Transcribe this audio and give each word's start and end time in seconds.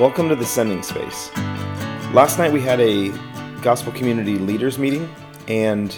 Welcome 0.00 0.30
to 0.30 0.34
the 0.34 0.46
Sending 0.46 0.82
Space. 0.82 1.30
Last 2.14 2.38
night 2.38 2.50
we 2.50 2.62
had 2.62 2.80
a 2.80 3.10
Gospel 3.60 3.92
Community 3.92 4.38
Leaders 4.38 4.78
meeting, 4.78 5.14
and 5.46 5.94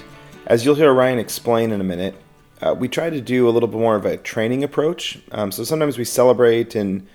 as 0.46 0.64
you'll 0.64 0.74
hear 0.74 0.92
Ryan 0.92 1.20
explain 1.20 1.70
in 1.70 1.80
a 1.80 1.84
minute, 1.84 2.16
uh, 2.60 2.74
we 2.76 2.88
try 2.88 3.10
to 3.10 3.20
do 3.20 3.48
a 3.48 3.50
little 3.50 3.68
bit 3.68 3.78
more 3.78 3.94
of 3.94 4.04
a 4.04 4.16
training 4.16 4.64
approach. 4.64 5.20
Um, 5.30 5.52
so 5.52 5.62
sometimes 5.62 5.98
we 5.98 6.04
celebrate 6.04 6.74
and 6.74 7.06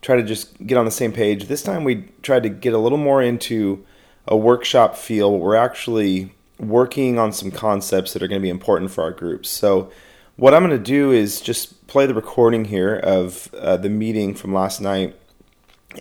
try 0.00 0.16
to 0.16 0.22
just 0.22 0.66
get 0.66 0.78
on 0.78 0.86
the 0.86 0.90
same 0.90 1.12
page. 1.12 1.44
This 1.44 1.62
time 1.62 1.84
we 1.84 2.08
tried 2.22 2.44
to 2.44 2.48
get 2.48 2.72
a 2.72 2.78
little 2.78 2.96
more 2.96 3.20
into 3.20 3.84
a 4.26 4.34
workshop 4.34 4.96
feel. 4.96 5.38
We're 5.38 5.56
actually 5.56 6.32
working 6.58 7.18
on 7.18 7.34
some 7.34 7.50
concepts 7.50 8.14
that 8.14 8.22
are 8.22 8.28
going 8.28 8.40
to 8.40 8.42
be 8.42 8.48
important 8.48 8.92
for 8.92 9.04
our 9.04 9.12
groups. 9.12 9.50
So 9.50 9.92
what 10.36 10.54
I'm 10.54 10.66
going 10.66 10.70
to 10.70 10.82
do 10.82 11.12
is 11.12 11.42
just 11.42 11.86
play 11.86 12.06
the 12.06 12.14
recording 12.14 12.64
here 12.64 12.96
of 12.96 13.52
uh, 13.52 13.76
the 13.76 13.90
meeting 13.90 14.34
from 14.34 14.54
last 14.54 14.80
night, 14.80 15.19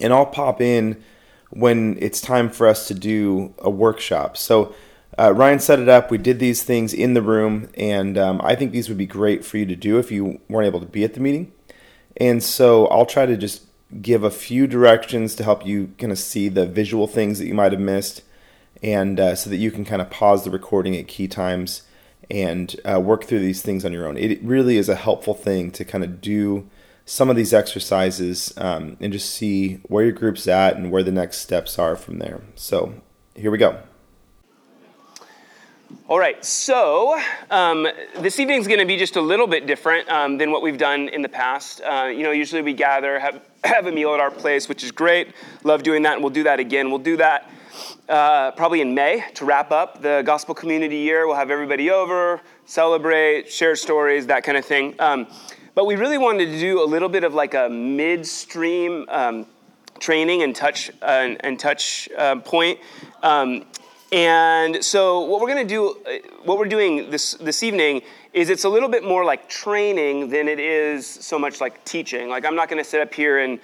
and 0.02 0.14
I'll 0.14 0.26
pop 0.26 0.62
in 0.62 1.04
when 1.52 1.98
it's 2.00 2.22
time 2.22 2.50
for 2.50 2.68
us 2.68 2.88
to 2.88 2.94
do 2.94 3.54
a 3.58 3.70
workshop. 3.70 4.38
So 4.38 4.74
uh, 5.18 5.34
Ryan 5.34 5.60
set 5.60 5.80
it 5.80 5.90
up. 5.90 6.12
We 6.12 6.18
did 6.18 6.40
these 6.40 6.64
things 6.64 6.94
in 6.94 7.14
the 7.14 7.22
room, 7.22 7.70
and 7.74 8.18
um, 8.18 8.40
I 8.44 8.56
think 8.56 8.72
these 8.72 8.88
would 8.88 8.98
be 8.98 9.08
great 9.08 9.44
for 9.44 9.58
you 9.58 9.66
to 9.66 9.76
do 9.76 9.98
if 9.98 10.12
you 10.12 10.40
weren't 10.48 10.68
able 10.68 10.80
to 10.80 10.86
be 10.86 11.04
at 11.04 11.14
the 11.14 11.20
meeting. 11.20 11.52
And 12.18 12.44
so 12.44 12.88
I'll 12.88 13.06
try 13.06 13.26
to 13.26 13.36
just 13.36 13.64
give 14.02 14.24
a 14.24 14.30
few 14.30 14.68
directions 14.68 15.36
to 15.36 15.44
help 15.44 15.66
you 15.66 15.94
kind 15.98 16.12
of 16.12 16.20
see 16.20 16.48
the 16.48 16.68
visual 16.68 17.08
things 17.08 17.40
that 17.40 17.48
you 17.48 17.56
might 17.56 17.72
have 17.72 17.82
missed, 17.82 18.22
and 18.84 19.20
uh, 19.20 19.36
so 19.36 19.50
that 19.50 19.58
you 19.58 19.72
can 19.72 19.84
kind 19.84 20.02
of 20.02 20.10
pause 20.10 20.44
the 20.44 20.52
recording 20.52 20.96
at 20.96 21.08
key 21.08 21.28
times 21.28 21.82
and 22.30 22.80
uh, 22.86 23.00
work 23.00 23.24
through 23.24 23.40
these 23.40 23.62
things 23.62 23.84
on 23.84 23.92
your 23.92 24.08
own. 24.08 24.16
It 24.16 24.42
really 24.44 24.78
is 24.78 24.88
a 24.88 24.96
helpful 24.96 25.34
thing 25.34 25.72
to 25.72 25.84
kind 25.84 26.04
of 26.04 26.22
do 26.22 26.70
some 27.10 27.28
of 27.28 27.36
these 27.36 27.54
exercises 27.54 28.54
um, 28.58 28.96
and 29.00 29.12
just 29.12 29.32
see 29.32 29.80
where 29.88 30.04
your 30.04 30.14
group's 30.14 30.48
at 30.48 30.78
and 30.78 30.92
where 30.92 31.02
the 31.02 31.12
next 31.12 31.40
steps 31.40 31.80
are 31.80 31.96
from 31.96 32.20
there. 32.20 32.40
So 32.54 32.94
here 33.34 33.50
we 33.50 33.58
go. 33.58 33.80
All 36.08 36.20
right, 36.20 36.46
so 36.46 37.20
um, 37.50 37.88
this 38.20 38.40
evening's 38.40 38.68
going 38.68 38.80
to 38.80 38.86
be 38.86 38.96
just 38.96 39.16
a 39.16 39.22
little 39.22 39.48
bit 39.48 39.66
different 39.66 40.08
um, 40.08 40.38
than 40.38 40.52
what 40.52 40.62
we've 40.62 40.78
done 40.78 41.10
in 41.10 41.24
the 41.24 41.30
past. 41.30 41.82
Uh, 41.82 42.12
you 42.16 42.22
know, 42.22 42.30
usually 42.30 42.62
we 42.62 42.74
gather, 42.74 43.18
have, 43.18 43.42
have 43.64 43.88
a 43.88 43.92
meal 43.92 44.14
at 44.14 44.20
our 44.20 44.30
place, 44.30 44.70
which 44.70 44.84
is 44.84 44.92
great. 44.92 45.34
Love 45.64 45.82
doing 45.82 46.04
that, 46.04 46.14
and 46.14 46.24
we'll 46.24 46.30
do 46.30 46.44
that 46.44 46.60
again. 46.60 46.92
We'll 46.92 47.00
do 47.00 47.18
that 47.18 47.50
uh, 48.08 48.52
probably 48.52 48.82
in 48.82 48.94
May 48.94 49.24
to 49.34 49.46
wrap 49.46 49.72
up 49.72 50.04
the 50.04 50.22
gospel 50.24 50.54
community 50.54 50.98
year. 50.98 51.26
We'll 51.26 51.38
have 51.38 51.50
everybody 51.50 51.90
over, 51.90 52.40
celebrate, 52.66 53.52
share 53.52 53.76
stories, 53.76 54.28
that 54.28 54.44
kind 54.44 54.60
of 54.60 54.66
thing. 54.66 54.94
Um, 55.00 55.26
but 55.76 55.86
we 55.86 55.96
really 55.96 56.18
wanted 56.18 56.48
to 56.48 56.60
do 56.60 56.84
a 56.84 56.86
little 56.86 57.10
bit 57.10 57.24
of 57.24 57.34
like 57.34 57.54
a 57.54 57.70
midstream 57.70 59.06
um, 59.10 59.46
training 60.00 60.44
and 60.44 60.56
touch 60.56 60.90
uh, 61.02 61.06
and, 61.06 61.38
and, 61.46 61.60
touch 61.60 62.10
uh, 62.18 62.36
point. 62.38 62.80
Um, 63.22 63.66
and 64.12 64.84
so 64.84 65.22
what 65.22 65.40
we're 65.42 65.54
going 65.54 65.68
to 65.68 65.74
do, 65.74 65.90
uh, 65.90 66.28
what 66.44 66.58
we're 66.58 66.66
doing 66.66 67.12
this 67.12 67.34
this 67.34 67.62
evening 67.62 68.02
is 68.34 68.50
it's 68.50 68.64
a 68.64 68.70
little 68.70 68.90
bit 68.90 69.04
more 69.04 69.26
like 69.26 69.50
training 69.50 70.30
than 70.30 70.48
it 70.48 70.60
is 70.60 71.06
so 71.06 71.38
much 71.38 71.62
like 71.62 71.84
teaching. 71.86 72.30
Like 72.30 72.46
I'm 72.46 72.56
not 72.56 72.70
going 72.70 72.84
to 72.84 72.90
sit 72.90 73.02
up 73.02 73.14
here 73.14 73.40
and 73.40 73.60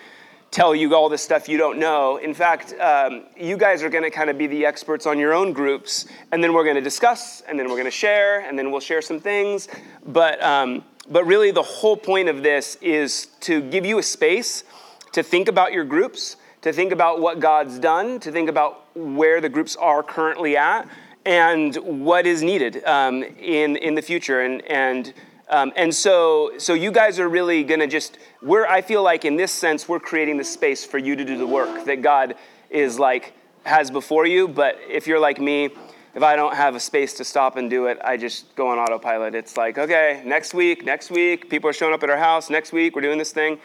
tell 0.52 0.73
you 0.73 0.95
all 0.95 1.09
this 1.09 1.22
stuff 1.22 1.50
you 1.50 1.58
don't 1.58 1.78
know. 1.78 2.17
In 2.17 2.34
fact, 2.34 2.73
um, 2.80 3.25
you 3.36 3.58
guys 3.58 3.84
are 3.84 3.90
going 3.90 4.03
to 4.03 4.09
kind 4.09 4.30
of 4.30 4.38
be 4.38 4.47
the 4.47 4.66
experts 4.66 5.06
on 5.06 5.19
your 5.19 5.34
own 5.34 5.52
groups, 5.52 6.06
and 6.31 6.44
then 6.44 6.53
we're 6.53 6.64
going 6.64 6.78
to 6.78 6.81
discuss, 6.81 7.42
and 7.42 7.59
then 7.59 7.67
we're 7.67 7.75
going 7.75 7.86
to 7.86 7.92
share, 7.92 8.42
and 8.42 8.58
then 8.58 8.72
we'll 8.72 8.80
share 8.80 9.02
some 9.02 9.19
things. 9.19 9.67
But 10.06 10.42
um, 10.42 10.84
but 11.09 11.25
really, 11.25 11.52
the 11.52 11.64
whole 11.64 11.98
point 11.98 12.30
of 12.30 12.44
this 12.44 12.78
is 12.81 13.28
to 13.42 13.61
give 13.61 13.86
you 13.86 14.00
a 14.00 14.03
space 14.03 14.63
to 15.12 15.24
think 15.24 15.47
about 15.47 15.72
your 15.72 15.85
groups, 15.85 16.35
to 16.62 16.74
think 16.74 16.91
about 16.91 17.22
what 17.22 17.40
God's 17.40 17.80
done, 17.80 18.19
to 18.19 18.31
think 18.31 18.50
about 18.50 18.85
where 18.96 19.40
the 19.40 19.50
groups 19.50 19.75
are 19.75 20.03
currently 20.03 20.57
at, 20.57 20.90
and 21.25 21.75
what 21.75 22.25
is 22.25 22.44
needed 22.44 22.84
um, 22.85 23.24
in 23.24 23.75
in 23.78 23.96
the 23.96 24.02
future, 24.02 24.41
and 24.41 24.62
and 24.63 25.13
um, 25.47 25.72
and 25.75 25.94
so, 25.94 26.53
so 26.57 26.74
you 26.74 26.91
guys 26.91 27.19
are 27.19 27.30
really 27.30 27.63
going 27.63 27.80
to 27.80 27.88
just, 27.88 28.18
we're, 28.41 28.66
I 28.66 28.81
feel 28.81 29.03
like 29.03 29.25
in 29.25 29.35
this 29.35 29.51
sense, 29.51 29.88
we're 29.88 30.00
creating 30.00 30.38
the 30.38 30.44
space 30.44 30.84
for 30.84 30.97
you 30.97 31.16
to 31.16 31.24
do 31.24 31.38
the 31.38 31.46
work 31.46 31.85
that 31.85 32.01
God 32.01 32.35
is 32.69 32.97
like, 32.97 33.34
has 33.63 33.91
before 33.91 34.25
you. 34.25 34.47
But 34.47 34.80
if 34.90 35.06
you're 35.06 35.19
like 35.19 35.40
me, 35.40 35.69
if 36.16 36.24
I 36.24 36.38
don't 36.38 36.56
have 36.56 36.76
a 36.76 36.80
space 36.80 37.14
to 37.16 37.26
stop 37.26 37.58
and 37.58 37.70
do 37.70 37.88
it, 37.88 38.00
I 38.02 38.16
just 38.16 38.56
go 38.56 38.70
on 38.70 38.80
autopilot. 38.80 39.36
It's 39.36 39.58
like, 39.58 39.78
okay, 39.78 40.24
next 40.26 40.53
week, 40.53 40.86
next 40.86 41.12
week, 41.12 41.50
people 41.50 41.70
are 41.70 41.74
showing 41.74 41.94
up 41.94 42.02
at 42.03 42.09
our 42.09 42.18
house. 42.18 42.50
Next 42.50 42.72
week, 42.72 42.96
we're 42.96 43.02
doing 43.02 43.18
this 43.18 43.34
thing. 43.34 43.59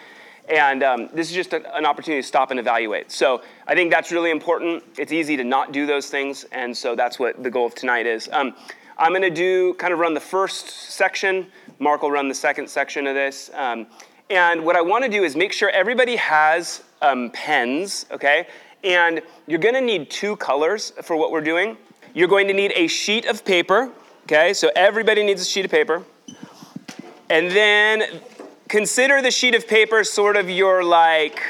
And 0.49 0.83
um, 0.83 1.09
this 1.13 1.29
is 1.29 1.35
just 1.35 1.53
a, 1.53 1.77
an 1.77 1.87
opportunity 1.87 2.21
to 2.21 2.27
stop 2.27 2.51
and 2.51 2.59
evaluate. 2.59 3.13
So 3.13 3.43
I 3.69 3.77
think 3.77 3.93
that's 3.93 4.11
really 4.11 4.33
important. 4.33 4.83
It's 4.99 5.13
easy 5.13 5.37
to 5.37 5.45
not 5.45 5.71
do 5.71 5.87
those 5.87 6.11
things. 6.11 6.45
And 6.51 6.77
so 6.77 6.97
that's 6.97 7.21
what 7.21 7.41
the 7.41 7.51
goal 7.51 7.67
of 7.67 7.77
tonight 7.77 8.07
is. 8.07 8.29
Um, 8.33 8.57
I'm 8.99 9.13
going 9.13 9.23
to 9.23 9.31
do 9.31 9.75
kind 9.75 9.93
of 9.93 10.01
run 10.01 10.15
the 10.15 10.21
first 10.21 10.71
section. 10.71 11.47
Mark 11.79 12.03
will 12.03 12.11
run 12.11 12.29
the 12.29 12.35
second 12.35 12.69
section 12.69 13.07
of 13.07 13.15
this. 13.15 13.51
Um, 13.55 13.87
and 14.29 14.65
what 14.65 14.75
I 14.75 14.81
want 14.81 15.05
to 15.05 15.11
do 15.11 15.23
is 15.23 15.37
make 15.37 15.53
sure 15.53 15.71
everybody 15.71 16.17
has 16.17 16.83
um, 17.01 17.31
pens, 17.31 18.07
okay? 18.11 18.49
And 18.83 19.23
you're 19.47 19.61
going 19.61 19.75
to 19.75 19.81
need 19.81 20.11
two 20.11 20.35
colors 20.37 20.93
for 21.03 21.17
what 21.17 21.31
we're 21.31 21.41
doing. 21.43 21.77
You're 22.15 22.29
going 22.29 22.49
to 22.49 22.55
need 22.55 22.73
a 22.75 22.87
sheet 22.87 23.27
of 23.27 23.45
paper, 23.45 23.91
okay? 24.25 24.53
So 24.55 24.71
everybody 24.75 25.23
needs 25.23 25.43
a 25.43 25.45
sheet 25.45 25.65
of 25.65 25.71
paper. 25.71 26.03
And 27.29 27.51
then 27.51 28.21
consider 28.69 29.23
the 29.23 29.31
sheet 29.31 29.55
of 29.55 29.69
paper 29.69 30.03
sort 30.05 30.37
of 30.37 30.51
your 30.51 30.83
like, 30.83 31.41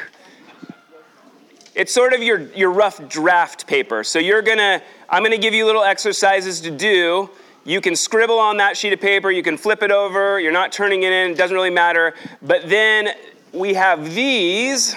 it's 1.74 1.92
sort 1.92 2.12
of 2.12 2.22
your, 2.22 2.40
your 2.52 2.70
rough 2.70 3.08
draft 3.08 3.66
paper. 3.66 4.04
So 4.04 4.18
you're 4.18 4.42
gonna, 4.42 4.82
I'm 5.08 5.22
gonna 5.22 5.38
give 5.38 5.54
you 5.54 5.64
little 5.64 5.84
exercises 5.84 6.60
to 6.62 6.70
do 6.70 7.30
you 7.64 7.80
can 7.80 7.94
scribble 7.94 8.38
on 8.38 8.56
that 8.56 8.76
sheet 8.76 8.92
of 8.92 9.00
paper, 9.00 9.30
you 9.30 9.42
can 9.42 9.58
flip 9.58 9.82
it 9.82 9.90
over, 9.90 10.40
you're 10.40 10.52
not 10.52 10.72
turning 10.72 11.02
it 11.02 11.12
in, 11.12 11.32
it 11.32 11.36
doesn't 11.36 11.54
really 11.54 11.70
matter. 11.70 12.14
But 12.40 12.68
then 12.68 13.10
we 13.52 13.74
have 13.74 14.14
these, 14.14 14.94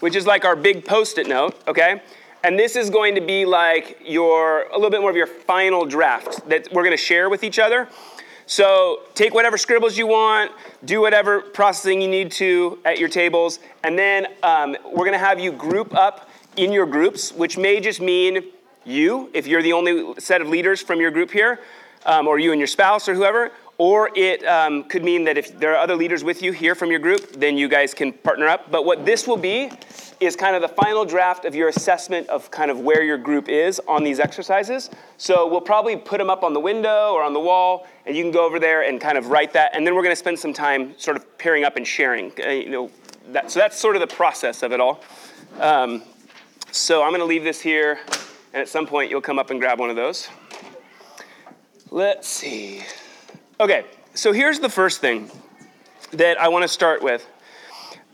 which 0.00 0.16
is 0.16 0.26
like 0.26 0.44
our 0.46 0.56
big 0.56 0.86
post 0.86 1.18
it 1.18 1.28
note, 1.28 1.60
okay? 1.68 2.00
And 2.46 2.56
this 2.56 2.76
is 2.76 2.90
going 2.90 3.16
to 3.16 3.20
be 3.20 3.44
like 3.44 3.98
your, 4.04 4.68
a 4.68 4.74
little 4.74 4.88
bit 4.88 5.00
more 5.00 5.10
of 5.10 5.16
your 5.16 5.26
final 5.26 5.84
draft 5.84 6.48
that 6.48 6.72
we're 6.72 6.84
gonna 6.84 6.96
share 6.96 7.28
with 7.28 7.42
each 7.42 7.58
other. 7.58 7.88
So 8.46 9.00
take 9.14 9.34
whatever 9.34 9.58
scribbles 9.58 9.98
you 9.98 10.06
want, 10.06 10.52
do 10.84 11.00
whatever 11.00 11.40
processing 11.40 12.00
you 12.00 12.06
need 12.06 12.30
to 12.32 12.78
at 12.84 13.00
your 13.00 13.08
tables, 13.08 13.58
and 13.82 13.98
then 13.98 14.28
um, 14.44 14.76
we're 14.84 15.04
gonna 15.04 15.18
have 15.18 15.40
you 15.40 15.50
group 15.50 15.92
up 15.96 16.30
in 16.56 16.70
your 16.70 16.86
groups, 16.86 17.32
which 17.32 17.58
may 17.58 17.80
just 17.80 18.00
mean 18.00 18.44
you, 18.84 19.28
if 19.34 19.48
you're 19.48 19.60
the 19.60 19.72
only 19.72 20.14
set 20.20 20.40
of 20.40 20.46
leaders 20.46 20.80
from 20.80 21.00
your 21.00 21.10
group 21.10 21.32
here, 21.32 21.58
um, 22.04 22.28
or 22.28 22.38
you 22.38 22.52
and 22.52 22.60
your 22.60 22.68
spouse 22.68 23.08
or 23.08 23.14
whoever, 23.16 23.50
or 23.78 24.10
it 24.14 24.44
um, 24.46 24.84
could 24.84 25.04
mean 25.04 25.24
that 25.24 25.36
if 25.36 25.58
there 25.58 25.74
are 25.74 25.78
other 25.78 25.96
leaders 25.96 26.24
with 26.24 26.42
you 26.42 26.52
here 26.52 26.74
from 26.74 26.90
your 26.90 27.00
group, 27.00 27.32
then 27.32 27.58
you 27.58 27.68
guys 27.68 27.92
can 27.92 28.12
partner 28.12 28.48
up. 28.48 28.70
But 28.70 28.84
what 28.84 29.04
this 29.04 29.26
will 29.26 29.36
be 29.36 29.70
is 30.18 30.34
kind 30.34 30.56
of 30.56 30.62
the 30.62 30.68
final 30.68 31.04
draft 31.04 31.44
of 31.44 31.54
your 31.54 31.68
assessment 31.68 32.26
of 32.28 32.50
kind 32.50 32.70
of 32.70 32.80
where 32.80 33.02
your 33.02 33.18
group 33.18 33.50
is 33.50 33.80
on 33.86 34.02
these 34.02 34.18
exercises. 34.18 34.88
So 35.18 35.46
we'll 35.46 35.60
probably 35.60 35.96
put 35.96 36.18
them 36.18 36.30
up 36.30 36.42
on 36.42 36.54
the 36.54 36.60
window 36.60 37.12
or 37.12 37.22
on 37.22 37.34
the 37.34 37.40
wall, 37.40 37.86
and 38.06 38.16
you 38.16 38.22
can 38.22 38.32
go 38.32 38.46
over 38.46 38.58
there 38.58 38.82
and 38.88 38.98
kind 38.98 39.18
of 39.18 39.28
write 39.28 39.52
that. 39.52 39.74
And 39.74 39.86
then 39.86 39.94
we're 39.94 40.02
going 40.02 40.12
to 40.12 40.16
spend 40.16 40.38
some 40.38 40.54
time 40.54 40.98
sort 40.98 41.18
of 41.18 41.38
pairing 41.38 41.64
up 41.64 41.76
and 41.76 41.86
sharing. 41.86 42.32
Uh, 42.42 42.48
you 42.48 42.70
know, 42.70 42.90
that, 43.32 43.50
so 43.50 43.60
that's 43.60 43.78
sort 43.78 43.94
of 43.94 44.00
the 44.00 44.14
process 44.14 44.62
of 44.62 44.72
it 44.72 44.80
all. 44.80 45.02
Um, 45.60 46.02
so 46.70 47.02
I'm 47.02 47.10
going 47.10 47.20
to 47.20 47.26
leave 47.26 47.44
this 47.44 47.60
here. 47.60 47.98
And 48.54 48.62
at 48.62 48.70
some 48.70 48.86
point, 48.86 49.10
you'll 49.10 49.20
come 49.20 49.38
up 49.38 49.50
and 49.50 49.60
grab 49.60 49.78
one 49.78 49.90
of 49.90 49.96
those. 49.96 50.28
Let's 51.90 52.26
see. 52.26 52.82
Okay, 53.58 53.86
so 54.12 54.34
here's 54.34 54.60
the 54.60 54.68
first 54.68 55.00
thing 55.00 55.30
that 56.12 56.38
I 56.38 56.48
want 56.48 56.64
to 56.64 56.68
start 56.68 57.02
with. 57.02 57.26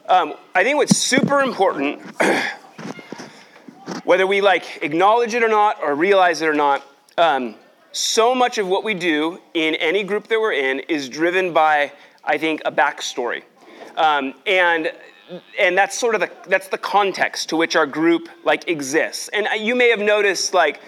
Um, 0.09 0.35
I 0.55 0.63
think 0.63 0.77
what's 0.77 0.97
super 0.97 1.41
important, 1.41 2.01
whether 4.05 4.25
we 4.25 4.41
like 4.41 4.79
acknowledge 4.83 5.35
it 5.35 5.43
or 5.43 5.49
not 5.49 5.83
or 5.83 5.97
realize 5.97 6.43
it 6.43 6.49
or 6.49 6.55
not, 6.55 6.87
um, 7.19 7.57
so 7.91 8.37
much 8.37 8.59
of 8.59 8.69
what 8.69 8.85
we 8.85 8.95
do 8.95 9.41
in 9.55 9.75
any 9.75 10.05
group 10.05 10.29
that 10.29 10.41
we're 10.41 10.53
in 10.53 10.79
is 10.79 11.09
driven 11.09 11.53
by, 11.53 11.91
I 12.25 12.39
think, 12.39 12.63
a 12.65 12.71
backstory. 12.71 13.43
Um, 13.97 14.35
and 14.47 14.93
and 15.59 15.77
that's 15.77 15.99
sort 15.99 16.15
of 16.15 16.21
the 16.21 16.31
that's 16.47 16.69
the 16.69 16.79
context 16.79 17.49
to 17.49 17.57
which 17.57 17.75
our 17.75 17.87
group 17.87 18.29
like 18.45 18.69
exists 18.69 19.29
and 19.29 19.49
you 19.59 19.75
may 19.75 19.89
have 19.89 20.01
noticed 20.01 20.53
like 20.53 20.81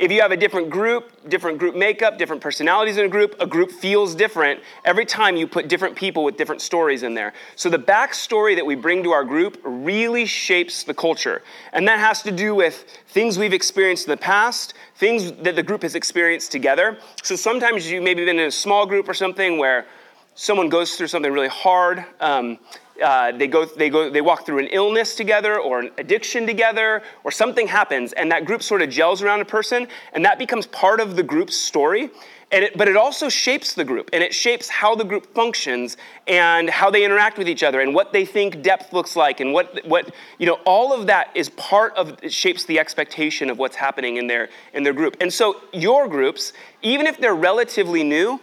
if 0.00 0.10
you 0.10 0.22
have 0.22 0.32
a 0.32 0.36
different 0.36 0.70
group 0.70 1.12
different 1.28 1.58
group 1.58 1.76
makeup 1.76 2.18
different 2.18 2.42
personalities 2.42 2.96
in 2.96 3.04
a 3.04 3.08
group 3.08 3.36
a 3.38 3.46
group 3.46 3.70
feels 3.70 4.14
different 4.14 4.58
every 4.84 5.04
time 5.04 5.36
you 5.36 5.46
put 5.46 5.68
different 5.68 5.94
people 5.94 6.24
with 6.24 6.36
different 6.36 6.62
stories 6.62 7.02
in 7.02 7.14
there. 7.14 7.32
So 7.54 7.68
the 7.68 7.78
backstory 7.78 8.56
that 8.56 8.64
we 8.64 8.74
bring 8.74 9.02
to 9.04 9.10
our 9.10 9.24
group 9.24 9.60
really 9.62 10.24
shapes 10.24 10.82
the 10.82 10.94
culture. 10.94 11.42
And 11.72 11.86
that 11.86 11.98
has 11.98 12.22
to 12.22 12.32
do 12.32 12.54
with 12.54 12.86
things 13.08 13.38
we've 13.38 13.52
experienced 13.52 14.06
in 14.06 14.10
the 14.10 14.16
past 14.16 14.74
things 14.96 15.32
that 15.32 15.56
the 15.56 15.62
group 15.62 15.82
has 15.82 15.94
experienced 15.94 16.52
together. 16.52 16.98
So 17.22 17.36
sometimes 17.36 17.90
you 17.90 18.02
maybe 18.02 18.24
been 18.24 18.38
in 18.38 18.48
a 18.48 18.50
small 18.50 18.86
group 18.86 19.08
or 19.08 19.14
something 19.14 19.58
where 19.58 19.86
someone 20.34 20.68
goes 20.68 20.96
through 20.96 21.08
something 21.08 21.32
really 21.32 21.48
hard 21.48 22.04
um, 22.20 22.58
uh, 23.02 23.32
they 23.32 23.46
go, 23.46 23.64
they 23.64 23.90
go, 23.90 24.10
they 24.10 24.20
walk 24.20 24.46
through 24.46 24.58
an 24.58 24.68
illness 24.68 25.14
together, 25.14 25.58
or 25.58 25.80
an 25.80 25.90
addiction 25.98 26.46
together, 26.46 27.02
or 27.24 27.30
something 27.30 27.66
happens, 27.66 28.12
and 28.12 28.30
that 28.30 28.44
group 28.44 28.62
sort 28.62 28.82
of 28.82 28.90
gels 28.90 29.22
around 29.22 29.40
a 29.40 29.44
person, 29.44 29.88
and 30.12 30.24
that 30.24 30.38
becomes 30.38 30.66
part 30.66 31.00
of 31.00 31.16
the 31.16 31.22
group's 31.22 31.56
story. 31.56 32.10
It, 32.52 32.76
but 32.76 32.88
it 32.88 32.96
also 32.96 33.28
shapes 33.28 33.74
the 33.74 33.84
group 33.84 34.10
and 34.12 34.24
it 34.24 34.34
shapes 34.34 34.68
how 34.68 34.96
the 34.96 35.04
group 35.04 35.32
functions 35.34 35.96
and 36.26 36.68
how 36.68 36.90
they 36.90 37.04
interact 37.04 37.38
with 37.38 37.48
each 37.48 37.62
other 37.62 37.80
and 37.80 37.94
what 37.94 38.12
they 38.12 38.24
think 38.24 38.60
depth 38.60 38.92
looks 38.92 39.14
like 39.14 39.38
and 39.38 39.52
what, 39.52 39.86
what 39.86 40.12
you 40.38 40.46
know 40.46 40.58
all 40.64 40.92
of 40.92 41.06
that 41.06 41.30
is 41.36 41.48
part 41.50 41.94
of 41.94 42.18
shapes 42.28 42.64
the 42.64 42.80
expectation 42.80 43.50
of 43.50 43.58
what's 43.58 43.76
happening 43.76 44.16
in 44.16 44.26
their 44.26 44.48
in 44.74 44.82
their 44.82 44.92
group 44.92 45.16
and 45.20 45.32
so 45.32 45.60
your 45.72 46.08
groups 46.08 46.52
even 46.82 47.06
if 47.06 47.18
they're 47.18 47.36
relatively 47.36 48.02
new 48.02 48.40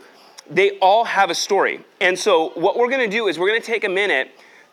they 0.49 0.79
all 0.79 1.03
have 1.03 1.29
a 1.29 1.35
story 1.35 1.83
and 1.99 2.17
so 2.17 2.51
what 2.51 2.77
we're 2.77 2.89
going 2.89 3.09
to 3.09 3.13
do 3.13 3.27
is 3.27 3.37
we're 3.37 3.49
going 3.49 3.59
to 3.59 3.67
take 3.67 3.83
a 3.83 3.89
minute 3.89 4.31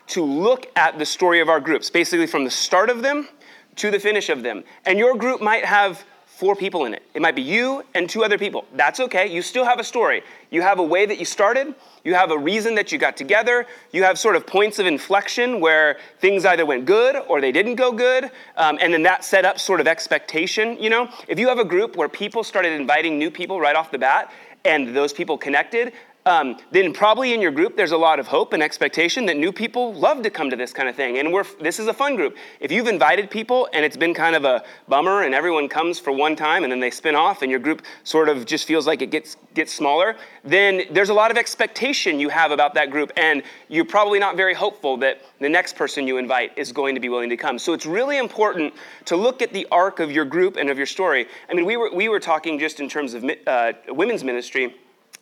to 0.08 0.22
look 0.22 0.66
at 0.76 0.98
the 0.98 1.06
story 1.06 1.40
of 1.40 1.48
our 1.48 1.60
groups 1.60 1.90
basically 1.90 2.26
from 2.26 2.44
the 2.44 2.50
start 2.50 2.90
of 2.90 3.02
them 3.02 3.28
to 3.76 3.90
the 3.90 3.98
finish 3.98 4.28
of 4.28 4.42
them 4.42 4.64
and 4.84 4.98
your 4.98 5.16
group 5.16 5.40
might 5.40 5.64
have 5.64 6.04
four 6.34 6.56
people 6.56 6.84
in 6.84 6.92
it. 6.92 7.02
It 7.14 7.22
might 7.22 7.36
be 7.36 7.42
you 7.42 7.84
and 7.94 8.10
two 8.10 8.24
other 8.24 8.38
people. 8.38 8.64
That's 8.74 8.98
okay. 8.98 9.28
You 9.32 9.40
still 9.40 9.64
have 9.64 9.78
a 9.78 9.84
story. 9.84 10.22
You 10.50 10.62
have 10.62 10.80
a 10.80 10.82
way 10.82 11.06
that 11.06 11.18
you 11.18 11.24
started. 11.24 11.76
You 12.02 12.14
have 12.14 12.32
a 12.32 12.38
reason 12.38 12.74
that 12.74 12.90
you 12.90 12.98
got 12.98 13.16
together. 13.16 13.66
You 13.92 14.02
have 14.02 14.18
sort 14.18 14.34
of 14.34 14.44
points 14.44 14.80
of 14.80 14.86
inflection 14.86 15.60
where 15.60 15.98
things 16.18 16.44
either 16.44 16.66
went 16.66 16.86
good 16.86 17.16
or 17.28 17.40
they 17.40 17.52
didn't 17.52 17.76
go 17.76 17.92
good. 17.92 18.24
Um, 18.56 18.78
and 18.80 18.92
then 18.92 19.04
that 19.04 19.24
set 19.24 19.44
up 19.44 19.60
sort 19.60 19.80
of 19.80 19.86
expectation, 19.86 20.76
you 20.82 20.90
know? 20.90 21.08
If 21.28 21.38
you 21.38 21.46
have 21.48 21.60
a 21.60 21.64
group 21.64 21.94
where 21.94 22.08
people 22.08 22.42
started 22.42 22.72
inviting 22.72 23.16
new 23.16 23.30
people 23.30 23.60
right 23.60 23.76
off 23.76 23.92
the 23.92 23.98
bat 23.98 24.32
and 24.64 24.94
those 24.94 25.12
people 25.12 25.38
connected, 25.38 25.92
um, 26.26 26.56
then 26.70 26.92
probably 26.92 27.34
in 27.34 27.42
your 27.42 27.50
group 27.50 27.76
there's 27.76 27.92
a 27.92 27.96
lot 27.96 28.18
of 28.18 28.26
hope 28.26 28.52
and 28.52 28.62
expectation 28.62 29.26
that 29.26 29.36
new 29.36 29.52
people 29.52 29.92
love 29.92 30.22
to 30.22 30.30
come 30.30 30.48
to 30.50 30.56
this 30.56 30.72
kind 30.72 30.88
of 30.88 30.96
thing. 30.96 31.18
And 31.18 31.32
we're, 31.32 31.44
this 31.60 31.78
is 31.78 31.86
a 31.86 31.92
fun 31.92 32.16
group. 32.16 32.36
If 32.60 32.72
you've 32.72 32.86
invited 32.86 33.30
people 33.30 33.68
and 33.72 33.84
it's 33.84 33.96
been 33.96 34.14
kind 34.14 34.34
of 34.34 34.44
a 34.44 34.64
bummer 34.88 35.22
and 35.22 35.34
everyone 35.34 35.68
comes 35.68 35.98
for 35.98 36.12
one 36.12 36.34
time 36.34 36.62
and 36.62 36.72
then 36.72 36.80
they 36.80 36.90
spin 36.90 37.14
off 37.14 37.42
and 37.42 37.50
your 37.50 37.60
group 37.60 37.82
sort 38.04 38.28
of 38.28 38.46
just 38.46 38.66
feels 38.66 38.86
like 38.86 39.02
it 39.02 39.10
gets, 39.10 39.36
gets 39.52 39.74
smaller, 39.74 40.16
then 40.44 40.82
there's 40.90 41.10
a 41.10 41.14
lot 41.14 41.30
of 41.30 41.36
expectation 41.36 42.18
you 42.18 42.30
have 42.30 42.50
about 42.50 42.74
that 42.74 42.90
group. 42.90 43.12
And 43.16 43.42
you're 43.68 43.84
probably 43.84 44.18
not 44.18 44.36
very 44.36 44.54
hopeful 44.54 44.96
that 44.98 45.20
the 45.40 45.48
next 45.48 45.76
person 45.76 46.06
you 46.06 46.16
invite 46.16 46.56
is 46.56 46.72
going 46.72 46.94
to 46.94 47.00
be 47.00 47.10
willing 47.10 47.30
to 47.30 47.36
come. 47.36 47.58
So 47.58 47.74
it's 47.74 47.86
really 47.86 48.16
important 48.16 48.72
to 49.06 49.16
look 49.16 49.42
at 49.42 49.52
the 49.52 49.66
arc 49.70 50.00
of 50.00 50.10
your 50.10 50.24
group 50.24 50.56
and 50.56 50.70
of 50.70 50.78
your 50.78 50.86
story. 50.86 51.26
I 51.50 51.54
mean, 51.54 51.66
we 51.66 51.76
were, 51.76 51.92
we 51.92 52.08
were 52.08 52.20
talking 52.20 52.58
just 52.58 52.80
in 52.80 52.88
terms 52.88 53.12
of 53.12 53.24
uh, 53.46 53.72
women's 53.88 54.24
ministry 54.24 54.74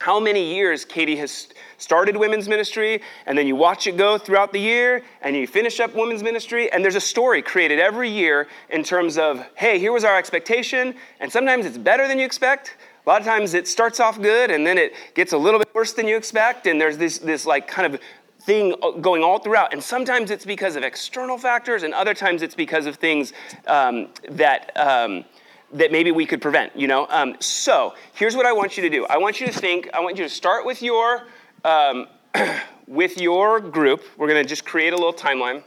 how 0.02 0.18
many 0.18 0.52
years 0.52 0.84
Katie 0.84 1.14
has 1.14 1.46
started 1.78 2.16
women's 2.16 2.48
ministry, 2.48 3.00
and 3.24 3.38
then 3.38 3.46
you 3.46 3.54
watch 3.54 3.86
it 3.86 3.96
go 3.96 4.18
throughout 4.18 4.52
the 4.52 4.58
year, 4.58 5.04
and 5.20 5.36
you 5.36 5.46
finish 5.46 5.78
up 5.78 5.94
women's 5.94 6.24
ministry, 6.24 6.70
and 6.72 6.84
there's 6.84 6.96
a 6.96 7.00
story 7.00 7.40
created 7.40 7.78
every 7.78 8.10
year 8.10 8.48
in 8.70 8.82
terms 8.82 9.16
of, 9.16 9.46
hey, 9.54 9.78
here 9.78 9.92
was 9.92 10.02
our 10.02 10.16
expectation, 10.16 10.94
and 11.20 11.30
sometimes 11.30 11.66
it's 11.66 11.78
better 11.78 12.08
than 12.08 12.18
you 12.18 12.26
expect. 12.26 12.76
A 13.06 13.08
lot 13.08 13.20
of 13.20 13.26
times 13.26 13.54
it 13.54 13.68
starts 13.68 14.00
off 14.00 14.20
good, 14.20 14.50
and 14.50 14.66
then 14.66 14.76
it 14.76 14.92
gets 15.14 15.32
a 15.32 15.38
little 15.38 15.60
bit 15.60 15.72
worse 15.72 15.92
than 15.92 16.08
you 16.08 16.16
expect, 16.16 16.66
and 16.66 16.80
there's 16.80 16.98
this, 16.98 17.18
this 17.18 17.46
like 17.46 17.68
kind 17.68 17.94
of 17.94 18.00
thing 18.40 18.74
going 19.00 19.22
all 19.22 19.38
throughout. 19.38 19.72
And 19.72 19.80
sometimes 19.80 20.32
it's 20.32 20.44
because 20.44 20.74
of 20.74 20.82
external 20.82 21.38
factors, 21.38 21.84
and 21.84 21.94
other 21.94 22.12
times 22.14 22.42
it's 22.42 22.56
because 22.56 22.86
of 22.86 22.96
things 22.96 23.32
um, 23.68 24.08
that. 24.30 24.76
Um, 24.76 25.24
that 25.72 25.90
maybe 25.90 26.10
we 26.10 26.26
could 26.26 26.42
prevent, 26.42 26.76
you 26.76 26.86
know? 26.86 27.06
Um, 27.08 27.36
so 27.40 27.94
here's 28.14 28.36
what 28.36 28.46
I 28.46 28.52
want 28.52 28.76
you 28.76 28.82
to 28.82 28.90
do. 28.90 29.06
I 29.06 29.18
want 29.18 29.40
you 29.40 29.46
to 29.46 29.52
think, 29.52 29.88
I 29.94 30.00
want 30.00 30.16
you 30.16 30.24
to 30.24 30.30
start 30.30 30.66
with 30.66 30.82
your, 30.82 31.22
um, 31.64 32.06
with 32.86 33.18
your 33.18 33.60
group. 33.60 34.02
We're 34.16 34.28
gonna 34.28 34.44
just 34.44 34.64
create 34.64 34.92
a 34.92 34.96
little 34.96 35.14
timeline. 35.14 35.62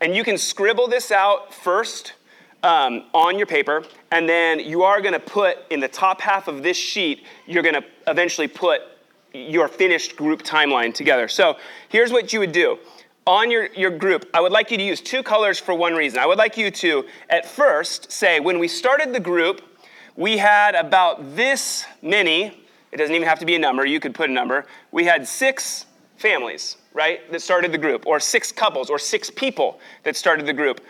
And 0.00 0.16
you 0.16 0.24
can 0.24 0.38
scribble 0.38 0.88
this 0.88 1.10
out 1.10 1.54
first 1.54 2.14
um, 2.62 3.04
on 3.12 3.36
your 3.36 3.46
paper, 3.46 3.84
and 4.10 4.28
then 4.28 4.58
you 4.58 4.82
are 4.82 5.00
gonna 5.02 5.20
put 5.20 5.58
in 5.70 5.80
the 5.80 5.88
top 5.88 6.20
half 6.20 6.48
of 6.48 6.62
this 6.62 6.76
sheet, 6.76 7.24
you're 7.46 7.62
gonna 7.62 7.84
eventually 8.06 8.48
put 8.48 8.80
your 9.34 9.68
finished 9.68 10.16
group 10.16 10.42
timeline 10.42 10.94
together. 10.94 11.28
So 11.28 11.56
here's 11.88 12.12
what 12.12 12.32
you 12.32 12.40
would 12.40 12.52
do 12.52 12.78
on 13.26 13.50
your, 13.50 13.66
your 13.74 13.90
group, 13.90 14.28
I 14.34 14.40
would 14.40 14.52
like 14.52 14.70
you 14.70 14.76
to 14.76 14.82
use 14.82 15.00
two 15.00 15.22
colors 15.22 15.58
for 15.58 15.74
one 15.74 15.94
reason. 15.94 16.18
I 16.18 16.26
would 16.26 16.38
like 16.38 16.56
you 16.56 16.70
to, 16.70 17.04
at 17.30 17.46
first, 17.46 18.12
say, 18.12 18.40
when 18.40 18.58
we 18.58 18.68
started 18.68 19.14
the 19.14 19.20
group, 19.20 19.62
we 20.16 20.36
had 20.36 20.74
about 20.74 21.34
this 21.34 21.86
many, 22.02 22.64
it 22.92 22.96
doesn't 22.98 23.14
even 23.14 23.26
have 23.26 23.38
to 23.38 23.46
be 23.46 23.54
a 23.54 23.58
number, 23.58 23.86
you 23.86 23.98
could 23.98 24.14
put 24.14 24.28
a 24.28 24.32
number. 24.32 24.66
We 24.92 25.04
had 25.04 25.26
six 25.26 25.86
families, 26.16 26.76
right, 26.92 27.30
that 27.32 27.40
started 27.40 27.72
the 27.72 27.78
group, 27.78 28.06
or 28.06 28.20
six 28.20 28.52
couples, 28.52 28.90
or 28.90 28.98
six 28.98 29.30
people 29.30 29.80
that 30.02 30.16
started 30.16 30.46
the 30.46 30.52
group. 30.52 30.80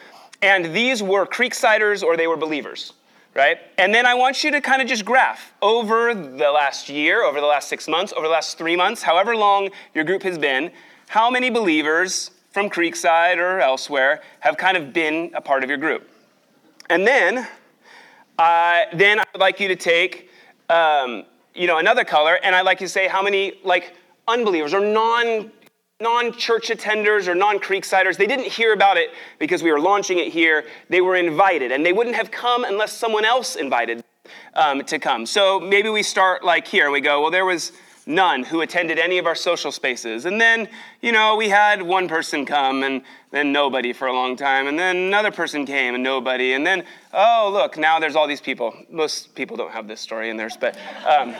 And 0.42 0.74
these 0.74 1.02
were 1.02 1.26
Creeksiders 1.26 2.02
or 2.02 2.16
they 2.16 2.26
were 2.26 2.36
believers, 2.36 2.92
right? 3.34 3.58
And 3.78 3.94
then 3.94 4.06
I 4.06 4.14
want 4.14 4.44
you 4.44 4.50
to 4.50 4.60
kind 4.60 4.82
of 4.82 4.88
just 4.88 5.04
graph 5.04 5.54
over 5.62 6.14
the 6.14 6.50
last 6.50 6.88
year, 6.88 7.22
over 7.22 7.40
the 7.40 7.46
last 7.46 7.68
six 7.68 7.88
months, 7.88 8.12
over 8.12 8.26
the 8.26 8.32
last 8.32 8.58
three 8.58 8.76
months, 8.76 9.02
however 9.02 9.36
long 9.36 9.70
your 9.94 10.04
group 10.04 10.22
has 10.24 10.36
been 10.36 10.72
how 11.08 11.30
many 11.30 11.50
believers 11.50 12.30
from 12.50 12.70
Creekside 12.70 13.38
or 13.38 13.60
elsewhere 13.60 14.22
have 14.40 14.56
kind 14.56 14.76
of 14.76 14.92
been 14.92 15.30
a 15.34 15.40
part 15.40 15.62
of 15.62 15.68
your 15.68 15.78
group? 15.78 16.08
And 16.90 17.06
then, 17.06 17.46
uh, 18.38 18.82
then 18.92 19.20
I 19.20 19.24
would 19.32 19.40
like 19.40 19.60
you 19.60 19.68
to 19.68 19.76
take, 19.76 20.30
um, 20.68 21.24
you 21.54 21.66
know, 21.66 21.78
another 21.78 22.04
color, 22.04 22.38
and 22.42 22.54
I'd 22.54 22.62
like 22.62 22.80
you 22.80 22.86
to 22.86 22.92
say 22.92 23.08
how 23.08 23.22
many 23.22 23.60
like 23.64 23.94
unbelievers 24.26 24.74
or 24.74 24.80
non 24.80 25.50
non-church 26.00 26.70
attenders 26.70 27.28
or 27.28 27.36
non-creeksiders 27.36 28.16
they 28.16 28.26
didn't 28.26 28.46
hear 28.46 28.72
about 28.72 28.96
it 28.96 29.10
because 29.38 29.62
we 29.62 29.70
were 29.70 29.78
launching 29.78 30.18
it 30.18 30.32
here 30.32 30.64
they 30.88 31.00
were 31.00 31.14
invited 31.14 31.70
and 31.70 31.86
they 31.86 31.92
wouldn't 31.92 32.16
have 32.16 32.32
come 32.32 32.64
unless 32.64 32.92
someone 32.92 33.24
else 33.24 33.54
invited 33.54 34.02
um, 34.54 34.82
to 34.84 34.98
come 34.98 35.24
so 35.24 35.60
maybe 35.60 35.88
we 35.88 36.02
start 36.02 36.44
like 36.44 36.66
here 36.66 36.84
and 36.84 36.92
we 36.92 37.00
go 37.00 37.22
well 37.22 37.30
there 37.30 37.44
was 37.44 37.70
none 38.06 38.44
who 38.44 38.60
attended 38.60 38.98
any 38.98 39.18
of 39.18 39.26
our 39.26 39.34
social 39.34 39.72
spaces. 39.72 40.24
And 40.26 40.40
then, 40.40 40.68
you 41.00 41.12
know, 41.12 41.36
we 41.36 41.48
had 41.48 41.82
one 41.82 42.08
person 42.08 42.44
come 42.44 42.82
and 42.82 43.02
then 43.30 43.52
nobody 43.52 43.92
for 43.92 44.08
a 44.08 44.12
long 44.12 44.36
time. 44.36 44.66
And 44.66 44.78
then 44.78 44.96
another 44.96 45.30
person 45.30 45.64
came 45.66 45.94
and 45.94 46.04
nobody. 46.04 46.52
And 46.52 46.66
then, 46.66 46.84
oh, 47.12 47.50
look, 47.52 47.78
now 47.78 47.98
there's 47.98 48.16
all 48.16 48.26
these 48.26 48.40
people. 48.40 48.74
Most 48.90 49.34
people 49.34 49.56
don't 49.56 49.72
have 49.72 49.88
this 49.88 50.00
story 50.00 50.30
in 50.30 50.36
theirs, 50.36 50.56
but. 50.58 50.76
Um, 51.06 51.34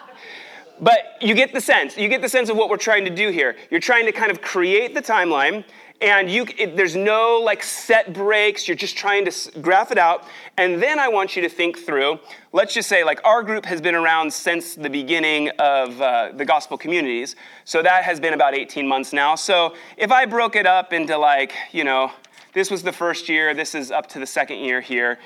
but 0.80 1.16
you 1.20 1.34
get 1.34 1.52
the 1.52 1.60
sense. 1.60 1.96
You 1.96 2.08
get 2.08 2.22
the 2.22 2.28
sense 2.28 2.48
of 2.48 2.56
what 2.56 2.68
we're 2.68 2.76
trying 2.76 3.04
to 3.04 3.14
do 3.14 3.30
here. 3.30 3.56
You're 3.70 3.80
trying 3.80 4.06
to 4.06 4.12
kind 4.12 4.30
of 4.30 4.40
create 4.40 4.94
the 4.94 5.02
timeline 5.02 5.64
and 6.04 6.30
you, 6.30 6.46
it, 6.58 6.76
there's 6.76 6.94
no 6.94 7.40
like 7.42 7.62
set 7.62 8.12
breaks. 8.12 8.68
You're 8.68 8.76
just 8.76 8.94
trying 8.94 9.24
to 9.24 9.60
graph 9.62 9.90
it 9.90 9.96
out. 9.96 10.24
And 10.58 10.82
then 10.82 10.98
I 10.98 11.08
want 11.08 11.34
you 11.34 11.40
to 11.42 11.48
think 11.48 11.78
through. 11.78 12.20
Let's 12.52 12.74
just 12.74 12.90
say, 12.90 13.04
like, 13.04 13.20
our 13.24 13.42
group 13.42 13.64
has 13.64 13.80
been 13.80 13.94
around 13.94 14.30
since 14.30 14.74
the 14.74 14.90
beginning 14.90 15.48
of 15.58 15.98
uh, 16.02 16.32
the 16.34 16.44
gospel 16.44 16.76
communities. 16.76 17.36
So 17.64 17.82
that 17.82 18.04
has 18.04 18.20
been 18.20 18.34
about 18.34 18.54
18 18.54 18.86
months 18.86 19.14
now. 19.14 19.34
So 19.34 19.74
if 19.96 20.12
I 20.12 20.26
broke 20.26 20.56
it 20.56 20.66
up 20.66 20.92
into 20.92 21.16
like, 21.16 21.54
you 21.72 21.84
know, 21.84 22.12
this 22.52 22.70
was 22.70 22.82
the 22.82 22.92
first 22.92 23.30
year, 23.30 23.54
this 23.54 23.74
is 23.74 23.90
up 23.90 24.06
to 24.10 24.18
the 24.18 24.26
second 24.26 24.58
year 24.58 24.82
here. 24.82 25.18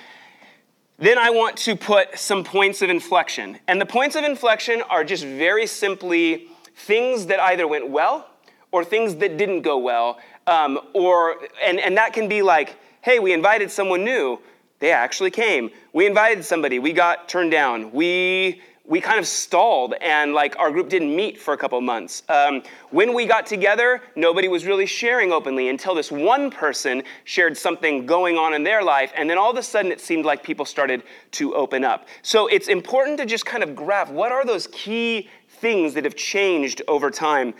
Then 0.97 1.19
I 1.19 1.31
want 1.31 1.57
to 1.59 1.75
put 1.75 2.17
some 2.17 2.45
points 2.45 2.83
of 2.83 2.89
inflection. 2.89 3.59
And 3.67 3.81
the 3.81 3.87
points 3.87 4.15
of 4.15 4.23
inflection 4.23 4.83
are 4.83 5.03
just 5.03 5.25
very 5.25 5.67
simply 5.67 6.49
things 6.77 7.27
that 7.27 7.41
either 7.41 7.67
went 7.67 7.91
well 7.91 8.29
or 8.71 8.85
things 8.85 9.17
that 9.17 9.37
didn't 9.37 9.63
go 9.63 9.79
well 9.79 10.19
um, 10.49 10.81
or, 10.95 11.37
and, 11.63 11.79
and 11.79 11.97
that 11.97 12.13
can 12.13 12.27
be 12.27 12.43
like, 12.43 12.77
hey, 13.03 13.19
we 13.19 13.33
invited 13.33 13.71
someone 13.71 14.03
new. 14.03 14.41
They 14.81 14.93
actually 14.93 15.31
came. 15.31 15.71
We 15.93 16.07
invited 16.07 16.45
somebody. 16.45 16.79
We 16.79 16.93
got 16.93 17.29
turned 17.29 17.51
down. 17.51 17.93
We, 17.93 18.63
we 18.87 19.01
kind 19.03 19.19
of 19.19 19.27
stalled 19.27 19.93
and 20.01 20.33
like 20.33 20.59
our 20.59 20.71
group 20.71 20.89
didn't 20.89 21.15
meet 21.15 21.39
for 21.39 21.53
a 21.53 21.59
couple 21.59 21.79
months. 21.83 22.23
Um, 22.31 22.63
when 22.91 23.13
we 23.13 23.27
got 23.27 23.45
together, 23.45 24.01
nobody 24.17 24.49
was 24.49 24.65
really 24.65 24.87
sharing 24.87 25.33
openly 25.33 25.69
until 25.69 25.95
this 25.95 26.11
one 26.11 26.51
person 26.51 27.03
shared 27.25 27.57
something 27.57 28.07
going 28.07 28.39
on 28.39 28.55
in 28.55 28.63
their 28.63 28.83
life. 28.83 29.13
And 29.15 29.29
then 29.29 29.37
all 29.37 29.51
of 29.51 29.59
a 29.59 29.63
sudden 29.63 29.93
it 29.93 30.01
seemed 30.01 30.25
like 30.25 30.43
people 30.43 30.65
started 30.65 31.03
to 31.33 31.55
open 31.55 31.85
up. 31.85 32.09
So 32.23 32.47
it's 32.47 32.69
important 32.69 33.19
to 33.19 33.27
just 33.27 33.45
kind 33.45 33.63
of 33.63 33.77
grab 33.77 34.09
what 34.09 34.33
are 34.33 34.47
those 34.47 34.69
key 34.69 35.29
things 35.49 35.93
that 35.95 36.05
have 36.05 36.17
changed 36.17 36.81
over 36.89 37.11
time. 37.11 37.53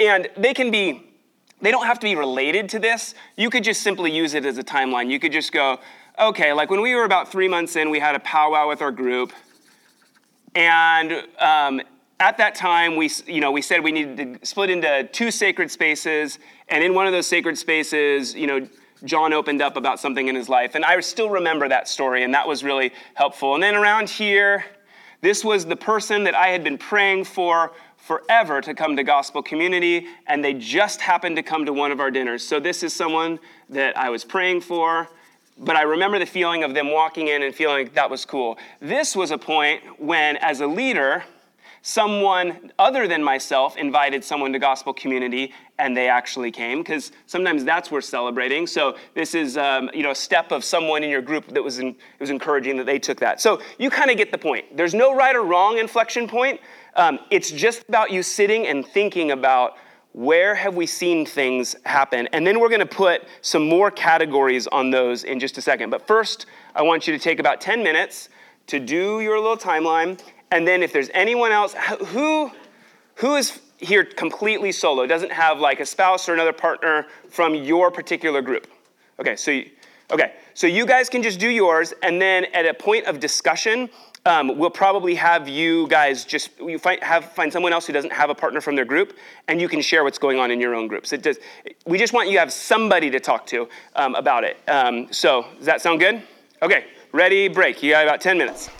And 0.00 0.30
they 0.38 0.54
can 0.54 0.70
be 0.70 1.11
they 1.62 1.70
don't 1.70 1.86
have 1.86 1.98
to 2.00 2.04
be 2.04 2.16
related 2.16 2.68
to 2.70 2.78
this. 2.78 3.14
You 3.36 3.48
could 3.48 3.64
just 3.64 3.80
simply 3.80 4.10
use 4.14 4.34
it 4.34 4.44
as 4.44 4.58
a 4.58 4.64
timeline. 4.64 5.10
You 5.10 5.18
could 5.18 5.32
just 5.32 5.52
go, 5.52 5.78
okay, 6.18 6.52
like 6.52 6.70
when 6.70 6.82
we 6.82 6.94
were 6.94 7.04
about 7.04 7.32
three 7.32 7.48
months 7.48 7.76
in, 7.76 7.88
we 7.88 8.00
had 8.00 8.14
a 8.14 8.20
powwow 8.20 8.68
with 8.68 8.82
our 8.82 8.92
group. 8.92 9.32
And 10.54 11.26
um, 11.38 11.80
at 12.20 12.36
that 12.36 12.54
time, 12.54 12.96
we, 12.96 13.10
you 13.26 13.40
know, 13.40 13.50
we 13.50 13.62
said 13.62 13.82
we 13.82 13.92
needed 13.92 14.40
to 14.40 14.46
split 14.46 14.68
into 14.68 15.08
two 15.12 15.30
sacred 15.30 15.70
spaces. 15.70 16.38
And 16.68 16.84
in 16.84 16.92
one 16.94 17.06
of 17.06 17.12
those 17.12 17.26
sacred 17.26 17.56
spaces, 17.56 18.34
you 18.34 18.46
know, 18.46 18.68
John 19.04 19.32
opened 19.32 19.62
up 19.62 19.76
about 19.76 19.98
something 19.98 20.28
in 20.28 20.34
his 20.34 20.48
life. 20.48 20.74
And 20.74 20.84
I 20.84 21.00
still 21.00 21.30
remember 21.30 21.68
that 21.68 21.88
story, 21.88 22.22
and 22.22 22.34
that 22.34 22.46
was 22.46 22.62
really 22.62 22.92
helpful. 23.14 23.54
And 23.54 23.62
then 23.62 23.74
around 23.74 24.08
here, 24.10 24.64
This 25.22 25.44
was 25.44 25.64
the 25.64 25.76
person 25.76 26.24
that 26.24 26.34
I 26.34 26.48
had 26.48 26.64
been 26.64 26.76
praying 26.76 27.24
for 27.24 27.72
forever 28.02 28.60
to 28.60 28.74
come 28.74 28.96
to 28.96 29.04
gospel 29.04 29.44
community, 29.44 30.08
and 30.26 30.44
they 30.44 30.52
just 30.52 31.00
happened 31.00 31.36
to 31.36 31.42
come 31.42 31.64
to 31.64 31.72
one 31.72 31.92
of 31.92 32.00
our 32.00 32.10
dinners. 32.10 32.44
So 32.44 32.58
this 32.58 32.82
is 32.82 32.92
someone 32.92 33.38
that 33.70 33.96
I 33.96 34.10
was 34.10 34.24
praying 34.24 34.62
for, 34.62 35.08
but 35.56 35.76
I 35.76 35.82
remember 35.82 36.18
the 36.18 36.26
feeling 36.26 36.64
of 36.64 36.74
them 36.74 36.90
walking 36.90 37.28
in 37.28 37.44
and 37.44 37.54
feeling 37.54 37.90
that 37.94 38.10
was 38.10 38.24
cool. 38.24 38.58
This 38.80 39.14
was 39.14 39.30
a 39.30 39.38
point 39.38 40.00
when, 40.00 40.36
as 40.38 40.60
a 40.60 40.66
leader, 40.66 41.22
someone 41.82 42.72
other 42.76 43.06
than 43.06 43.22
myself 43.22 43.76
invited 43.76 44.24
someone 44.24 44.52
to 44.52 44.58
gospel 44.58 44.92
community 44.92 45.52
and 45.82 45.96
they 45.96 46.08
actually 46.08 46.52
came 46.52 46.78
because 46.78 47.10
sometimes 47.26 47.64
that's 47.64 47.90
worth 47.90 48.04
celebrating. 48.04 48.66
So 48.68 48.96
this 49.14 49.34
is 49.34 49.56
um, 49.56 49.90
you 49.92 50.04
know 50.04 50.12
a 50.12 50.14
step 50.14 50.52
of 50.52 50.64
someone 50.64 51.02
in 51.02 51.10
your 51.10 51.22
group 51.22 51.48
that 51.48 51.62
was 51.62 51.80
in, 51.80 51.88
it 51.88 52.20
was 52.20 52.30
encouraging 52.30 52.76
that 52.76 52.86
they 52.86 53.00
took 53.00 53.18
that. 53.20 53.40
So 53.40 53.60
you 53.78 53.90
kind 53.90 54.10
of 54.10 54.16
get 54.16 54.30
the 54.30 54.38
point. 54.38 54.76
There's 54.76 54.94
no 54.94 55.14
right 55.14 55.34
or 55.34 55.42
wrong 55.42 55.78
inflection 55.78 56.28
point. 56.28 56.60
Um, 56.94 57.18
it's 57.30 57.50
just 57.50 57.88
about 57.88 58.12
you 58.12 58.22
sitting 58.22 58.68
and 58.68 58.86
thinking 58.86 59.32
about 59.32 59.76
where 60.12 60.54
have 60.54 60.76
we 60.76 60.86
seen 60.86 61.26
things 61.26 61.74
happen? 61.84 62.28
And 62.32 62.46
then 62.46 62.60
we're 62.60 62.68
going 62.68 62.80
to 62.80 62.86
put 62.86 63.22
some 63.40 63.66
more 63.66 63.90
categories 63.90 64.66
on 64.66 64.90
those 64.90 65.24
in 65.24 65.40
just 65.40 65.58
a 65.58 65.62
second. 65.62 65.90
But 65.90 66.06
first 66.06 66.46
i 66.74 66.82
want 66.82 67.06
you 67.06 67.12
to 67.12 67.18
take 67.18 67.38
about 67.38 67.60
10 67.60 67.82
minutes 67.82 68.28
to 68.66 68.78
do 68.78 69.20
your 69.20 69.38
little 69.40 69.56
timeline. 69.56 70.20
And 70.50 70.68
then 70.68 70.82
if 70.82 70.92
there's 70.92 71.10
anyone 71.14 71.50
else, 71.50 71.74
who, 72.08 72.50
who 73.16 73.36
is 73.36 73.58
here 73.82 74.04
completely 74.04 74.72
solo, 74.72 75.06
doesn't 75.06 75.32
have 75.32 75.58
like 75.58 75.80
a 75.80 75.86
spouse 75.86 76.28
or 76.28 76.34
another 76.34 76.52
partner 76.52 77.06
from 77.28 77.54
your 77.54 77.90
particular 77.90 78.42
group? 78.42 78.66
Okay, 79.20 79.36
so 79.36 79.50
you, 79.50 79.70
okay, 80.10 80.34
so 80.54 80.66
you 80.66 80.86
guys 80.86 81.08
can 81.08 81.22
just 81.22 81.38
do 81.38 81.48
yours, 81.48 81.92
and 82.02 82.20
then 82.20 82.46
at 82.54 82.66
a 82.66 82.74
point 82.74 83.06
of 83.06 83.20
discussion, 83.20 83.88
um, 84.24 84.56
we'll 84.56 84.70
probably 84.70 85.14
have 85.16 85.48
you 85.48 85.88
guys 85.88 86.24
just 86.24 86.50
you 86.60 86.78
find, 86.78 87.02
have, 87.02 87.24
find 87.32 87.52
someone 87.52 87.72
else 87.72 87.86
who 87.86 87.92
doesn't 87.92 88.12
have 88.12 88.30
a 88.30 88.34
partner 88.34 88.60
from 88.60 88.76
their 88.76 88.84
group, 88.84 89.16
and 89.48 89.60
you 89.60 89.68
can 89.68 89.80
share 89.80 90.04
what's 90.04 90.18
going 90.18 90.38
on 90.38 90.50
in 90.50 90.60
your 90.60 90.74
own 90.74 90.86
groups. 90.86 91.12
It 91.12 91.22
does, 91.22 91.38
we 91.86 91.98
just 91.98 92.12
want 92.12 92.28
you 92.28 92.34
to 92.34 92.40
have 92.40 92.52
somebody 92.52 93.10
to 93.10 93.20
talk 93.20 93.46
to 93.46 93.68
um, 93.96 94.14
about 94.14 94.44
it. 94.44 94.58
Um, 94.68 95.12
so, 95.12 95.46
does 95.56 95.66
that 95.66 95.82
sound 95.82 96.00
good? 96.00 96.22
Okay, 96.62 96.86
ready, 97.12 97.48
break. 97.48 97.82
You 97.82 97.90
got 97.90 98.04
about 98.04 98.20
10 98.20 98.38
minutes 98.38 98.70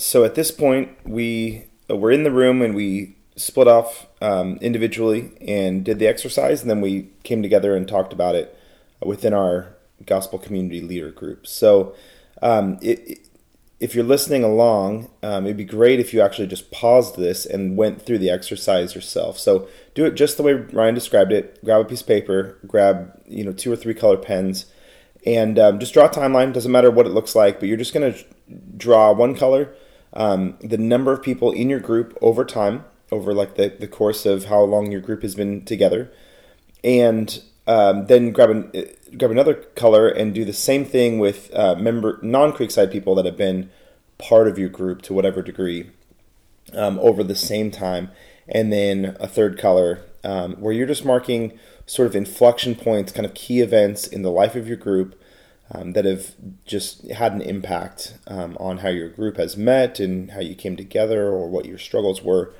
so 0.00 0.24
at 0.24 0.34
this 0.34 0.50
point, 0.50 0.96
we 1.04 1.64
uh, 1.88 1.96
were 1.96 2.10
in 2.10 2.24
the 2.24 2.30
room 2.30 2.62
and 2.62 2.74
we 2.74 3.16
split 3.40 3.68
off 3.68 4.06
um, 4.20 4.58
individually 4.60 5.32
and 5.40 5.84
did 5.84 5.98
the 5.98 6.06
exercise, 6.06 6.60
and 6.62 6.70
then 6.70 6.80
we 6.80 7.08
came 7.22 7.42
together 7.42 7.74
and 7.76 7.88
talked 7.88 8.12
about 8.12 8.34
it 8.34 8.56
within 9.02 9.32
our 9.32 9.74
gospel 10.06 10.38
community 10.38 10.80
leader 10.80 11.10
group. 11.10 11.46
So, 11.46 11.94
um, 12.42 12.78
it, 12.80 12.98
it, 13.08 13.18
if 13.80 13.94
you're 13.94 14.04
listening 14.04 14.44
along, 14.44 15.10
um, 15.22 15.46
it'd 15.46 15.56
be 15.56 15.64
great 15.64 16.00
if 16.00 16.12
you 16.12 16.20
actually 16.20 16.46
just 16.46 16.70
paused 16.70 17.16
this 17.16 17.46
and 17.46 17.78
went 17.78 18.02
through 18.02 18.18
the 18.18 18.28
exercise 18.28 18.94
yourself. 18.94 19.38
So 19.38 19.68
do 19.94 20.04
it 20.04 20.16
just 20.16 20.36
the 20.36 20.42
way 20.42 20.52
Ryan 20.52 20.94
described 20.94 21.32
it. 21.32 21.64
Grab 21.64 21.80
a 21.80 21.84
piece 21.86 22.02
of 22.02 22.06
paper, 22.06 22.58
grab 22.66 23.18
you 23.26 23.42
know 23.42 23.52
two 23.52 23.72
or 23.72 23.76
three 23.76 23.94
color 23.94 24.18
pens, 24.18 24.66
and 25.24 25.58
um, 25.58 25.78
just 25.78 25.94
draw 25.94 26.06
a 26.06 26.10
timeline. 26.10 26.52
Doesn't 26.52 26.70
matter 26.70 26.90
what 26.90 27.06
it 27.06 27.10
looks 27.10 27.34
like, 27.34 27.58
but 27.58 27.68
you're 27.68 27.78
just 27.78 27.94
gonna 27.94 28.14
draw 28.76 29.12
one 29.12 29.34
color 29.34 29.74
um, 30.12 30.56
the 30.60 30.78
number 30.78 31.12
of 31.12 31.22
people 31.22 31.52
in 31.52 31.70
your 31.70 31.80
group 31.80 32.16
over 32.20 32.44
time, 32.44 32.84
over 33.12 33.32
like 33.34 33.56
the, 33.56 33.68
the 33.68 33.88
course 33.88 34.26
of 34.26 34.46
how 34.46 34.60
long 34.62 34.90
your 34.90 35.00
group 35.00 35.22
has 35.22 35.34
been 35.34 35.64
together, 35.64 36.10
and 36.82 37.42
um, 37.66 38.06
then 38.06 38.32
grab 38.32 38.50
an, 38.50 38.72
grab 39.16 39.30
another 39.30 39.54
color 39.54 40.08
and 40.08 40.34
do 40.34 40.44
the 40.44 40.52
same 40.52 40.84
thing 40.84 41.18
with 41.18 41.52
uh, 41.54 41.74
member 41.76 42.18
non 42.22 42.52
Creekside 42.52 42.90
people 42.90 43.14
that 43.14 43.24
have 43.24 43.36
been 43.36 43.70
part 44.18 44.48
of 44.48 44.58
your 44.58 44.68
group 44.68 45.02
to 45.02 45.14
whatever 45.14 45.42
degree 45.42 45.90
um, 46.74 46.98
over 47.00 47.22
the 47.22 47.36
same 47.36 47.70
time, 47.70 48.10
and 48.48 48.72
then 48.72 49.16
a 49.20 49.26
third 49.26 49.58
color 49.58 50.02
um, 50.24 50.54
where 50.54 50.72
you're 50.72 50.86
just 50.86 51.04
marking 51.04 51.58
sort 51.86 52.06
of 52.06 52.14
inflection 52.14 52.74
points, 52.74 53.12
kind 53.12 53.26
of 53.26 53.34
key 53.34 53.60
events 53.60 54.06
in 54.06 54.22
the 54.22 54.30
life 54.30 54.54
of 54.54 54.68
your 54.68 54.76
group 54.76 55.20
um, 55.72 55.92
that 55.92 56.04
have 56.04 56.34
just 56.64 57.08
had 57.10 57.32
an 57.32 57.40
impact 57.40 58.14
um, 58.26 58.56
on 58.60 58.78
how 58.78 58.88
your 58.88 59.08
group 59.08 59.36
has 59.36 59.56
met 59.56 60.00
and 60.00 60.32
how 60.32 60.40
you 60.40 60.54
came 60.54 60.76
together 60.76 61.28
or 61.28 61.48
what 61.48 61.66
your 61.66 61.78
struggles 61.78 62.22
were 62.22 62.52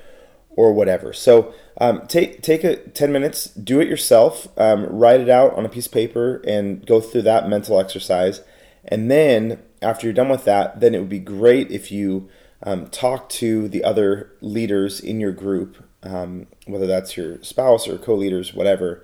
or 0.55 0.73
whatever. 0.73 1.13
So 1.13 1.53
um, 1.79 2.05
take 2.07 2.41
take 2.41 2.63
a 2.63 2.77
10 2.77 3.11
minutes, 3.11 3.45
do 3.45 3.79
it 3.79 3.87
yourself, 3.87 4.47
um, 4.57 4.85
write 4.85 5.21
it 5.21 5.29
out 5.29 5.53
on 5.53 5.65
a 5.65 5.69
piece 5.69 5.85
of 5.85 5.91
paper 5.91 6.41
and 6.47 6.85
go 6.85 6.99
through 6.99 7.23
that 7.23 7.49
mental 7.49 7.79
exercise. 7.79 8.41
And 8.85 9.09
then 9.09 9.59
after 9.81 10.07
you're 10.07 10.13
done 10.13 10.29
with 10.29 10.45
that, 10.45 10.79
then 10.79 10.93
it 10.93 10.99
would 10.99 11.09
be 11.09 11.19
great 11.19 11.71
if 11.71 11.91
you 11.91 12.29
um, 12.63 12.87
talk 12.87 13.29
to 13.29 13.67
the 13.67 13.83
other 13.83 14.31
leaders 14.41 14.99
in 14.99 15.19
your 15.19 15.31
group, 15.31 15.83
um, 16.03 16.47
whether 16.65 16.87
that's 16.87 17.17
your 17.17 17.41
spouse 17.43 17.87
or 17.87 17.97
co-leaders, 17.97 18.53
whatever, 18.53 19.03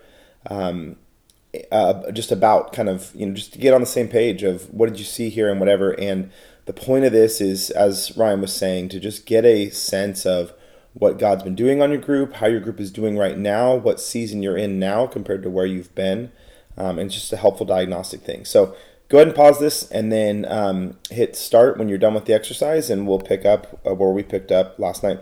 uh, 1.72 2.12
just 2.12 2.32
about 2.32 2.74
kind 2.74 2.90
of 2.90 3.12
you 3.16 3.26
know 3.26 3.34
just 3.34 3.54
to 3.54 3.60
get 3.60 3.74
on 3.74 3.82
the 3.82 3.88
same 3.88 4.08
page 4.08 4.44
of 4.44 4.72
what 4.74 4.90
did 4.90 5.00
you 5.00 5.06
see 5.06 5.30
here 5.30 5.50
and 5.50 5.60
whatever 5.60 5.92
and 6.00 6.30
the 6.66 6.74
point 6.74 7.06
of 7.06 7.12
this 7.12 7.40
is 7.40 7.70
as 7.72 8.16
ryan 8.18 8.42
was 8.42 8.54
saying 8.54 8.90
to 8.90 9.00
just 9.00 9.26
get 9.26 9.46
a 9.46 9.70
sense 9.70 10.26
of 10.26 10.54
what 11.00 11.20
god's 11.20 11.44
been 11.44 11.56
doing 11.56 11.82
on 11.82 11.92
your 11.92 12.02
group 12.02 12.34
how 12.34 12.48
your 12.48 12.60
group 12.60 12.80
is 12.80 12.92
doing 12.92 13.18
right 13.18 13.38
now 13.38 13.76
what 13.76 14.00
season 14.00 14.42
you're 14.42 14.58
in 14.58 14.80
now 14.80 15.06
compared 15.06 15.44
to 15.44 15.50
where 15.50 15.66
you've 15.66 15.94
been 15.94 16.32
um, 16.78 17.00
and 17.00 17.10
just 17.10 17.34
a 17.34 17.38
helpful 17.38 17.66
diagnostic 17.66 18.22
thing. 18.22 18.46
So 18.46 18.76
go 19.10 19.18
ahead 19.18 19.28
and 19.28 19.36
pause 19.36 19.60
this 19.60 19.90
and 19.90 20.12
then 20.12 20.46
um, 20.48 20.98
hit 21.10 21.36
start 21.36 21.78
when 21.78 21.90
you're 21.90 21.98
done 21.98 22.14
with 22.14 22.26
the 22.26 22.34
exercise 22.34 22.90
and 22.90 23.08
we'll 23.08 23.20
pick 23.20 23.46
up 23.46 23.82
uh, 23.86 23.94
where 23.94 24.12
we 24.12 24.24
picked 24.24 24.52
up 24.52 24.78
last 24.80 25.04
night. 25.04 25.20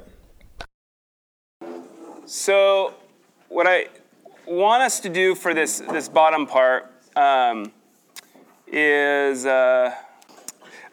So 2.26 2.94
what 3.50 3.68
i 3.68 3.88
want 4.48 4.84
us 4.84 5.00
to 5.00 5.10
do 5.10 5.34
for 5.34 5.54
this, 5.54 5.80
this 5.92 6.10
bottom 6.10 6.46
part 6.46 6.92
um, 7.16 7.72
is, 8.68 9.46
uh, 9.46 9.96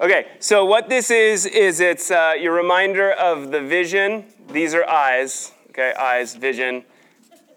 okay, 0.03 0.27
so 0.41 0.65
what 0.65 0.89
this 0.89 1.13
is, 1.13 1.47
is 1.47 1.79
it's 1.79 2.11
uh, 2.11 2.35
your 2.39 2.53
reminder 2.53 3.13
of 3.13 3.53
the 3.53 3.61
vision. 3.61 4.25
These 4.51 4.75
are 4.75 4.87
eyes, 4.89 5.53
okay, 5.71 5.95
eyes, 5.95 6.35
vision, 6.35 6.85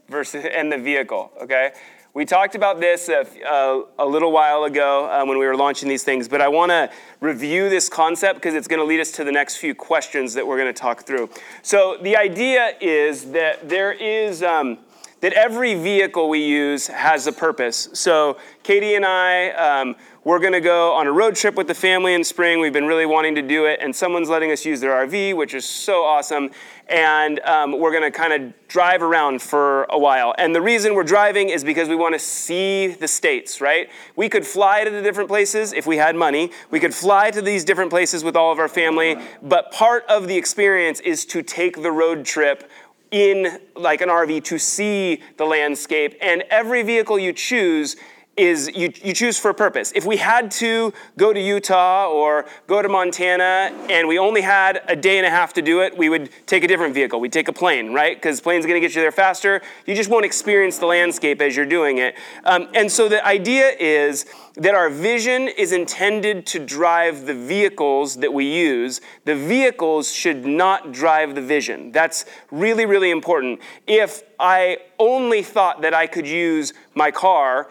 versus, 0.07 0.45
and 0.45 0.71
the 0.71 0.77
vehicle, 0.77 1.31
okay? 1.41 1.71
We 2.13 2.23
talked 2.23 2.53
about 2.53 2.79
this 2.79 3.09
a, 3.09 3.25
a, 3.45 3.83
a 3.97 4.05
little 4.05 4.31
while 4.31 4.63
ago 4.65 5.09
uh, 5.09 5.25
when 5.25 5.39
we 5.39 5.45
were 5.45 5.57
launching 5.57 5.89
these 5.89 6.03
things, 6.03 6.27
but 6.27 6.39
I 6.39 6.47
want 6.47 6.69
to 6.69 6.89
review 7.19 7.67
this 7.67 7.89
concept 7.89 8.35
because 8.35 8.53
it's 8.53 8.67
going 8.67 8.79
to 8.79 8.85
lead 8.85 8.99
us 8.99 9.11
to 9.13 9.23
the 9.23 9.31
next 9.31 9.57
few 9.57 9.73
questions 9.73 10.35
that 10.35 10.45
we're 10.45 10.57
going 10.57 10.73
to 10.73 10.79
talk 10.79 11.03
through. 11.03 11.29
So, 11.63 11.97
the 11.99 12.15
idea 12.15 12.75
is 12.79 13.31
that 13.31 13.67
there 13.67 13.91
is 13.91 14.43
um, 14.43 14.77
that 15.22 15.34
every 15.34 15.74
vehicle 15.74 16.29
we 16.29 16.43
use 16.43 16.88
has 16.88 17.27
a 17.27 17.31
purpose. 17.31 17.89
So, 17.93 18.38
Katie 18.63 18.95
and 18.95 19.05
I, 19.05 19.50
um, 19.51 19.95
we're 20.25 20.39
going 20.39 20.53
to 20.53 20.62
go 20.62 20.93
on 20.93 21.05
a 21.05 21.12
road 21.12 21.36
trip 21.36 21.53
with 21.53 21.67
the 21.67 21.75
family 21.75 22.15
in 22.15 22.24
spring. 22.24 22.60
We've 22.60 22.74
been 22.74 22.88
really 22.88 23.05
wanting 23.05 23.36
to 23.36 23.43
do 23.43 23.65
it, 23.65 23.79
and 23.79 23.95
someone's 23.95 24.27
letting 24.27 24.51
us 24.51 24.65
use 24.65 24.81
their 24.81 25.05
RV, 25.05 25.38
which 25.38 25.53
is 25.53 25.65
so 25.65 26.03
awesome. 26.03 26.50
And 26.89 27.39
um, 27.41 27.79
we're 27.79 27.91
going 27.91 28.12
to 28.12 28.17
kind 28.17 28.34
of 28.34 28.67
drive 28.67 29.03
around 29.03 29.43
for 29.43 29.84
a 29.84 30.00
while. 30.00 30.34
And 30.39 30.55
the 30.55 30.62
reason 30.62 30.95
we're 30.95 31.03
driving 31.03 31.50
is 31.50 31.63
because 31.63 31.89
we 31.89 31.95
want 31.95 32.13
to 32.13 32.19
see 32.19 32.88
the 32.88 33.07
states, 33.07 33.62
right? 33.62 33.88
We 34.15 34.27
could 34.27 34.48
fly 34.48 34.84
to 34.84 34.89
the 34.89 35.03
different 35.03 35.29
places 35.29 35.74
if 35.74 35.86
we 35.86 35.98
had 35.98 36.15
money. 36.15 36.51
We 36.72 36.79
could 36.79 36.93
fly 36.93 37.29
to 37.29 37.41
these 37.41 37.63
different 37.63 37.91
places 37.91 38.24
with 38.24 38.36
all 38.36 38.51
of 38.51 38.57
our 38.57 38.67
family. 38.67 39.17
But 39.43 39.72
part 39.72 40.05
of 40.10 40.27
the 40.27 40.38
experience 40.38 41.00
is 41.01 41.24
to 41.25 41.43
take 41.43 41.84
the 41.84 41.91
road 41.91 42.25
trip 42.25 42.69
in 43.12 43.59
like 43.75 44.01
an 44.01 44.09
RV 44.09 44.43
to 44.45 44.57
see 44.57 45.21
the 45.38 45.45
landscape. 45.45 46.15
And 46.21 46.43
every 46.50 46.83
vehicle 46.83 47.19
you 47.19 47.33
choose 47.33 47.95
is 48.37 48.69
you, 48.75 48.91
you 49.01 49.13
choose 49.13 49.39
for 49.39 49.49
a 49.49 49.53
purpose. 49.53 49.93
If 49.95 50.05
we 50.05 50.17
had 50.17 50.51
to 50.51 50.93
go 51.17 51.31
to 51.31 51.39
Utah 51.39 52.09
or 52.09 52.45
go 52.67 52.81
to 52.81 52.89
Montana 52.89 53.71
and 53.89 54.07
we 54.07 54.19
only 54.19 54.41
had 54.41 54.81
a 54.87 54.95
day 54.95 55.17
and 55.17 55.25
a 55.25 55.29
half 55.29 55.53
to 55.53 55.61
do 55.61 55.81
it, 55.81 55.97
we 55.97 56.09
would 56.09 56.29
take 56.45 56.63
a 56.63 56.67
different 56.67 56.93
vehicle. 56.93 57.19
We'd 57.19 57.31
take 57.31 57.47
a 57.47 57.53
plane, 57.53 57.93
right? 57.93 58.17
Because 58.17 58.41
plane's 58.41 58.65
going 58.65 58.75
to 58.75 58.85
get 58.85 58.93
you 58.93 59.01
there 59.01 59.11
faster. 59.11 59.61
You 59.85 59.95
just 59.95 60.09
won't 60.09 60.25
experience 60.25 60.79
the 60.79 60.85
landscape 60.85 61.41
as 61.41 61.55
you're 61.55 61.65
doing 61.65 61.99
it. 61.99 62.15
Um, 62.43 62.67
and 62.73 62.91
so 62.91 63.07
the 63.07 63.25
idea 63.25 63.69
is 63.79 64.25
that 64.55 64.75
our 64.75 64.89
vision 64.89 65.47
is 65.47 65.71
intended 65.71 66.45
to 66.47 66.59
drive 66.59 67.25
the 67.25 67.33
vehicles 67.33 68.17
that 68.17 68.33
we 68.33 68.45
use. 68.45 69.01
The 69.23 69.35
vehicles 69.35 70.11
should 70.11 70.45
not 70.45 70.91
drive 70.91 71.35
the 71.35 71.41
vision. 71.41 71.91
That's 71.91 72.25
really, 72.51 72.85
really 72.85 73.11
important. 73.11 73.61
If 73.87 74.23
I 74.39 74.77
only 74.99 75.41
thought 75.41 75.81
that 75.81 75.93
I 75.93 76.07
could 76.07 76.27
use 76.27 76.73
my 76.93 77.11
car, 77.11 77.69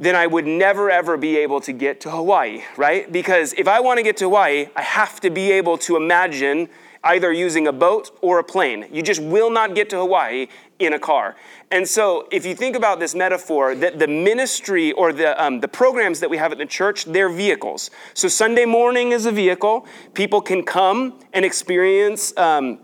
then 0.00 0.16
I 0.16 0.26
would 0.26 0.46
never 0.46 0.90
ever 0.90 1.16
be 1.18 1.36
able 1.36 1.60
to 1.60 1.72
get 1.72 2.00
to 2.00 2.10
Hawaii, 2.10 2.62
right? 2.76 3.12
Because 3.12 3.52
if 3.52 3.68
I 3.68 3.80
want 3.80 3.98
to 3.98 4.02
get 4.02 4.16
to 4.16 4.24
Hawaii, 4.24 4.66
I 4.74 4.82
have 4.82 5.20
to 5.20 5.30
be 5.30 5.52
able 5.52 5.76
to 5.78 5.96
imagine 5.96 6.68
either 7.04 7.32
using 7.32 7.66
a 7.66 7.72
boat 7.72 8.10
or 8.22 8.38
a 8.38 8.44
plane. 8.44 8.86
You 8.90 9.02
just 9.02 9.22
will 9.22 9.50
not 9.50 9.74
get 9.74 9.90
to 9.90 9.96
Hawaii 9.98 10.48
in 10.78 10.94
a 10.94 10.98
car. 10.98 11.36
And 11.70 11.86
so, 11.86 12.26
if 12.32 12.44
you 12.44 12.54
think 12.54 12.74
about 12.74 12.98
this 12.98 13.14
metaphor, 13.14 13.74
that 13.74 13.98
the 13.98 14.08
ministry 14.08 14.92
or 14.92 15.12
the, 15.12 15.40
um, 15.42 15.60
the 15.60 15.68
programs 15.68 16.20
that 16.20 16.30
we 16.30 16.38
have 16.38 16.50
at 16.50 16.58
the 16.58 16.66
church, 16.66 17.04
they're 17.04 17.28
vehicles. 17.28 17.90
So, 18.14 18.26
Sunday 18.28 18.64
morning 18.64 19.12
is 19.12 19.26
a 19.26 19.32
vehicle. 19.32 19.86
People 20.14 20.40
can 20.40 20.62
come 20.62 21.20
and 21.32 21.44
experience. 21.44 22.36
Um, 22.36 22.80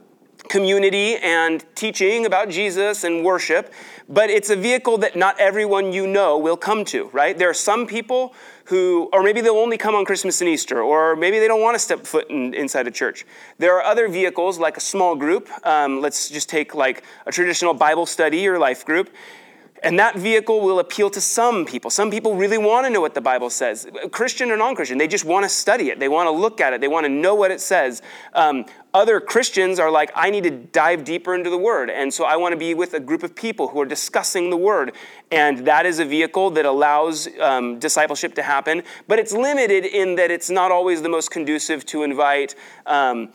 community 0.48 1.16
and 1.16 1.64
teaching 1.74 2.26
about 2.26 2.48
Jesus 2.48 3.04
and 3.04 3.24
worship, 3.24 3.72
but 4.08 4.30
it's 4.30 4.50
a 4.50 4.56
vehicle 4.56 4.98
that 4.98 5.16
not 5.16 5.38
everyone 5.40 5.92
you 5.92 6.06
know 6.06 6.38
will 6.38 6.56
come 6.56 6.84
to, 6.86 7.08
right? 7.12 7.36
There 7.36 7.50
are 7.50 7.54
some 7.54 7.86
people 7.86 8.34
who, 8.66 9.08
or 9.12 9.22
maybe 9.22 9.40
they'll 9.40 9.54
only 9.56 9.78
come 9.78 9.94
on 9.94 10.04
Christmas 10.04 10.40
and 10.40 10.48
Easter, 10.48 10.80
or 10.80 11.16
maybe 11.16 11.38
they 11.38 11.48
don't 11.48 11.62
want 11.62 11.74
to 11.74 11.78
step 11.78 12.06
foot 12.06 12.28
in, 12.30 12.54
inside 12.54 12.86
a 12.86 12.90
church. 12.90 13.24
There 13.58 13.74
are 13.76 13.82
other 13.82 14.08
vehicles 14.08 14.58
like 14.58 14.76
a 14.76 14.80
small 14.80 15.14
group. 15.16 15.48
Um, 15.64 16.00
let's 16.00 16.28
just 16.28 16.48
take 16.48 16.74
like 16.74 17.04
a 17.26 17.32
traditional 17.32 17.74
Bible 17.74 18.06
study 18.06 18.46
or 18.48 18.58
life 18.58 18.84
group. 18.84 19.10
And 19.82 19.98
that 19.98 20.16
vehicle 20.16 20.60
will 20.60 20.78
appeal 20.78 21.10
to 21.10 21.20
some 21.20 21.64
people. 21.64 21.90
Some 21.90 22.10
people 22.10 22.34
really 22.34 22.58
want 22.58 22.86
to 22.86 22.90
know 22.90 23.00
what 23.00 23.14
the 23.14 23.20
Bible 23.20 23.50
says, 23.50 23.86
Christian 24.10 24.50
or 24.50 24.56
non 24.56 24.74
Christian. 24.74 24.98
They 24.98 25.08
just 25.08 25.24
want 25.24 25.44
to 25.44 25.48
study 25.48 25.90
it. 25.90 25.98
They 25.98 26.08
want 26.08 26.26
to 26.26 26.30
look 26.30 26.60
at 26.60 26.72
it. 26.72 26.80
They 26.80 26.88
want 26.88 27.04
to 27.04 27.10
know 27.10 27.34
what 27.34 27.50
it 27.50 27.60
says. 27.60 28.02
Um, 28.34 28.64
other 28.94 29.20
Christians 29.20 29.78
are 29.78 29.90
like, 29.90 30.10
I 30.14 30.30
need 30.30 30.44
to 30.44 30.50
dive 30.50 31.04
deeper 31.04 31.34
into 31.34 31.50
the 31.50 31.58
Word. 31.58 31.90
And 31.90 32.12
so 32.12 32.24
I 32.24 32.36
want 32.36 32.52
to 32.52 32.56
be 32.56 32.72
with 32.72 32.94
a 32.94 33.00
group 33.00 33.22
of 33.22 33.34
people 33.34 33.68
who 33.68 33.80
are 33.80 33.86
discussing 33.86 34.48
the 34.48 34.56
Word. 34.56 34.92
And 35.30 35.66
that 35.66 35.84
is 35.84 35.98
a 35.98 36.04
vehicle 36.04 36.50
that 36.52 36.64
allows 36.64 37.28
um, 37.38 37.78
discipleship 37.78 38.34
to 38.36 38.42
happen. 38.42 38.82
But 39.06 39.18
it's 39.18 39.32
limited 39.32 39.84
in 39.84 40.14
that 40.14 40.30
it's 40.30 40.48
not 40.48 40.70
always 40.72 41.02
the 41.02 41.10
most 41.10 41.30
conducive 41.30 41.84
to 41.86 42.04
invite. 42.04 42.54
Um, 42.86 43.32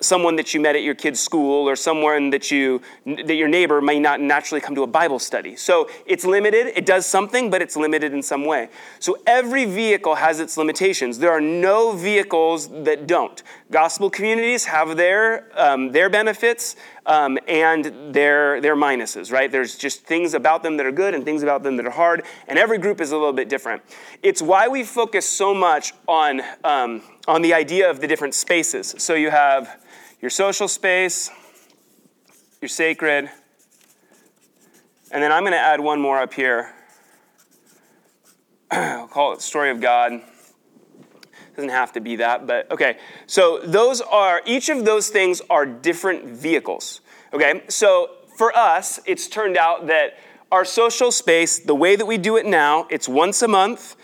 someone 0.00 0.36
that 0.36 0.54
you 0.54 0.60
met 0.60 0.76
at 0.76 0.82
your 0.82 0.94
kid's 0.94 1.20
school 1.20 1.68
or 1.68 1.76
someone 1.76 2.30
that 2.30 2.50
you 2.50 2.80
that 3.04 3.34
your 3.34 3.48
neighbor 3.48 3.80
may 3.80 3.98
not 3.98 4.20
naturally 4.20 4.60
come 4.60 4.74
to 4.74 4.82
a 4.82 4.86
bible 4.86 5.18
study. 5.18 5.56
So 5.56 5.88
it's 6.06 6.24
limited. 6.24 6.68
It 6.76 6.86
does 6.86 7.06
something 7.06 7.50
but 7.50 7.62
it's 7.62 7.76
limited 7.76 8.12
in 8.12 8.22
some 8.22 8.44
way. 8.44 8.68
So 8.98 9.18
every 9.26 9.64
vehicle 9.64 10.14
has 10.16 10.40
its 10.40 10.56
limitations. 10.56 11.18
There 11.18 11.30
are 11.30 11.40
no 11.40 11.92
vehicles 11.92 12.68
that 12.84 13.06
don't. 13.06 13.42
Gospel 13.70 14.10
communities 14.10 14.64
have 14.64 14.96
their 14.96 15.48
um, 15.58 15.92
their 15.92 16.10
benefits 16.10 16.76
um, 17.06 17.38
and 17.48 18.14
their 18.14 18.60
their 18.60 18.76
minuses 18.76 19.32
right? 19.32 19.50
There's 19.50 19.76
just 19.76 20.04
things 20.04 20.34
about 20.34 20.62
them 20.62 20.76
that 20.78 20.86
are 20.86 20.92
good 20.92 21.14
and 21.14 21.24
things 21.24 21.42
about 21.42 21.62
them 21.62 21.76
that 21.76 21.86
are 21.86 21.90
hard 21.90 22.24
and 22.48 22.58
every 22.58 22.78
group 22.78 23.00
is 23.00 23.12
a 23.12 23.16
little 23.16 23.32
bit 23.32 23.48
different. 23.48 23.82
It's 24.22 24.42
why 24.42 24.68
we 24.68 24.84
focus 24.84 25.28
so 25.28 25.54
much 25.54 25.92
on 26.08 26.42
um, 26.64 27.02
on 27.28 27.42
the 27.42 27.54
idea 27.54 27.88
of 27.88 28.00
the 28.00 28.06
different 28.06 28.34
spaces. 28.34 28.94
So 28.98 29.14
you 29.14 29.30
have 29.30 29.80
your 30.20 30.30
social 30.30 30.68
space, 30.68 31.30
your 32.60 32.68
sacred, 32.68 33.30
and 35.10 35.22
then 35.22 35.32
I'm 35.32 35.42
going 35.42 35.52
to 35.52 35.58
add 35.58 35.80
one 35.80 36.00
more 36.00 36.20
up 36.20 36.34
here. 36.34 36.72
I'll 38.70 39.08
call 39.08 39.32
it 39.32 39.40
Story 39.40 39.70
of 39.70 39.80
God. 39.80 40.20
Doesn't 41.56 41.70
have 41.70 41.92
to 41.92 42.00
be 42.00 42.16
that, 42.16 42.46
but 42.46 42.70
okay. 42.70 42.98
So 43.26 43.60
those 43.64 44.00
are, 44.00 44.40
each 44.44 44.68
of 44.68 44.84
those 44.84 45.08
things 45.08 45.42
are 45.50 45.66
different 45.66 46.26
vehicles. 46.26 47.00
Okay, 47.32 47.62
so 47.68 48.10
for 48.36 48.56
us, 48.56 49.00
it's 49.06 49.26
turned 49.26 49.56
out 49.56 49.88
that 49.88 50.18
our 50.52 50.64
social 50.64 51.10
space, 51.10 51.58
the 51.58 51.74
way 51.74 51.96
that 51.96 52.06
we 52.06 52.18
do 52.18 52.36
it 52.36 52.46
now, 52.46 52.86
it's 52.90 53.08
once 53.08 53.42
a 53.42 53.48
month 53.48 53.96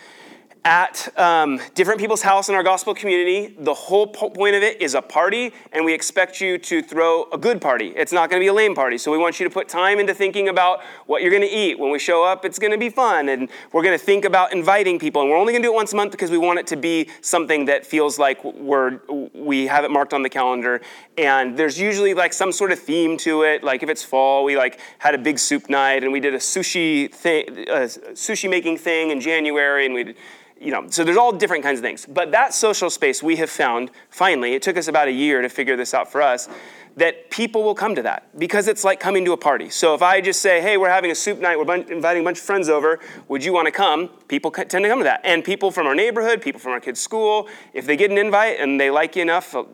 at 0.66 1.16
um, 1.16 1.60
different 1.76 2.00
people's 2.00 2.22
house 2.22 2.48
in 2.48 2.54
our 2.56 2.62
gospel 2.64 2.92
community. 2.92 3.54
The 3.56 3.72
whole 3.72 4.08
point 4.08 4.56
of 4.56 4.64
it 4.64 4.82
is 4.82 4.96
a 4.96 5.00
party, 5.00 5.52
and 5.70 5.84
we 5.84 5.94
expect 5.94 6.40
you 6.40 6.58
to 6.58 6.82
throw 6.82 7.28
a 7.30 7.38
good 7.38 7.60
party. 7.60 7.92
It's 7.94 8.10
not 8.10 8.30
going 8.30 8.40
to 8.40 8.44
be 8.44 8.48
a 8.48 8.52
lame 8.52 8.74
party. 8.74 8.98
So 8.98 9.12
we 9.12 9.16
want 9.16 9.38
you 9.38 9.46
to 9.46 9.50
put 9.50 9.68
time 9.68 10.00
into 10.00 10.12
thinking 10.12 10.48
about 10.48 10.80
what 11.06 11.22
you're 11.22 11.30
going 11.30 11.44
to 11.44 11.48
eat. 11.48 11.78
When 11.78 11.92
we 11.92 12.00
show 12.00 12.24
up, 12.24 12.44
it's 12.44 12.58
going 12.58 12.72
to 12.72 12.78
be 12.78 12.90
fun, 12.90 13.28
and 13.28 13.48
we're 13.72 13.84
going 13.84 13.96
to 13.96 14.04
think 14.04 14.24
about 14.24 14.52
inviting 14.52 14.98
people. 14.98 15.22
And 15.22 15.30
we're 15.30 15.36
only 15.36 15.52
going 15.52 15.62
to 15.62 15.68
do 15.68 15.72
it 15.72 15.76
once 15.76 15.92
a 15.92 15.96
month 15.96 16.10
because 16.10 16.32
we 16.32 16.38
want 16.38 16.58
it 16.58 16.66
to 16.66 16.76
be 16.76 17.10
something 17.20 17.66
that 17.66 17.86
feels 17.86 18.18
like 18.18 18.42
we're 18.42 18.98
we 19.34 19.68
have 19.68 19.84
it 19.84 19.92
marked 19.92 20.12
on 20.12 20.24
the 20.24 20.30
calendar. 20.30 20.80
And 21.16 21.56
there's 21.56 21.78
usually 21.78 22.12
like 22.12 22.32
some 22.32 22.50
sort 22.50 22.72
of 22.72 22.80
theme 22.80 23.16
to 23.18 23.42
it. 23.42 23.62
Like 23.62 23.84
if 23.84 23.88
it's 23.88 24.02
fall, 24.02 24.42
we 24.42 24.56
like 24.56 24.80
had 24.98 25.14
a 25.14 25.18
big 25.18 25.38
soup 25.38 25.70
night, 25.70 26.02
and 26.02 26.10
we 26.10 26.18
did 26.18 26.34
a 26.34 26.38
sushi 26.38 27.08
thing, 27.08 27.44
a 27.68 27.86
sushi 28.16 28.50
making 28.50 28.78
thing 28.78 29.12
in 29.12 29.20
January, 29.20 29.86
and 29.86 29.94
we 29.94 30.16
you 30.58 30.70
know, 30.70 30.86
so 30.88 31.04
there's 31.04 31.16
all 31.16 31.32
different 31.32 31.62
kinds 31.62 31.78
of 31.78 31.84
things. 31.84 32.06
But 32.06 32.32
that 32.32 32.54
social 32.54 32.90
space 32.90 33.22
we 33.22 33.36
have 33.36 33.50
found, 33.50 33.90
finally, 34.10 34.54
it 34.54 34.62
took 34.62 34.76
us 34.76 34.88
about 34.88 35.08
a 35.08 35.12
year 35.12 35.42
to 35.42 35.48
figure 35.48 35.76
this 35.76 35.92
out 35.92 36.10
for 36.10 36.22
us, 36.22 36.48
that 36.96 37.30
people 37.30 37.62
will 37.62 37.74
come 37.74 37.94
to 37.94 38.02
that 38.02 38.26
because 38.38 38.68
it's 38.68 38.82
like 38.82 38.98
coming 38.98 39.22
to 39.26 39.32
a 39.32 39.36
party. 39.36 39.68
So 39.68 39.94
if 39.94 40.00
I 40.00 40.22
just 40.22 40.40
say, 40.40 40.62
hey, 40.62 40.78
we're 40.78 40.88
having 40.88 41.10
a 41.10 41.14
soup 41.14 41.38
night, 41.40 41.58
we're 41.58 41.74
inviting 41.74 42.22
a 42.22 42.24
bunch 42.24 42.38
of 42.38 42.44
friends 42.44 42.70
over, 42.70 43.00
would 43.28 43.44
you 43.44 43.52
want 43.52 43.66
to 43.66 43.72
come? 43.72 44.08
People 44.28 44.50
tend 44.50 44.70
to 44.70 44.88
come 44.88 45.00
to 45.00 45.04
that. 45.04 45.20
And 45.22 45.44
people 45.44 45.70
from 45.70 45.86
our 45.86 45.94
neighborhood, 45.94 46.40
people 46.40 46.58
from 46.58 46.72
our 46.72 46.80
kids' 46.80 47.00
school, 47.00 47.48
if 47.74 47.84
they 47.84 47.98
get 47.98 48.10
an 48.10 48.16
invite 48.16 48.58
and 48.60 48.80
they 48.80 48.90
like 48.90 49.14
you 49.14 49.22
enough, 49.22 49.52
a 49.54 49.66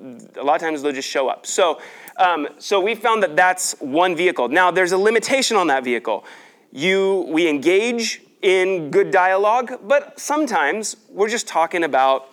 lot 0.42 0.56
of 0.56 0.60
times 0.60 0.82
they'll 0.82 0.92
just 0.92 1.08
show 1.08 1.28
up. 1.28 1.46
So, 1.46 1.80
um, 2.16 2.48
so 2.58 2.80
we 2.80 2.96
found 2.96 3.22
that 3.22 3.36
that's 3.36 3.76
one 3.78 4.16
vehicle. 4.16 4.48
Now, 4.48 4.72
there's 4.72 4.92
a 4.92 4.98
limitation 4.98 5.56
on 5.56 5.68
that 5.68 5.84
vehicle. 5.84 6.24
You, 6.72 7.24
we 7.28 7.48
engage 7.48 8.20
in 8.42 8.90
good 8.90 9.10
dialogue, 9.10 9.80
but 9.84 10.18
sometimes 10.18 10.96
we're 11.08 11.28
just 11.28 11.46
talking 11.46 11.84
about 11.84 12.28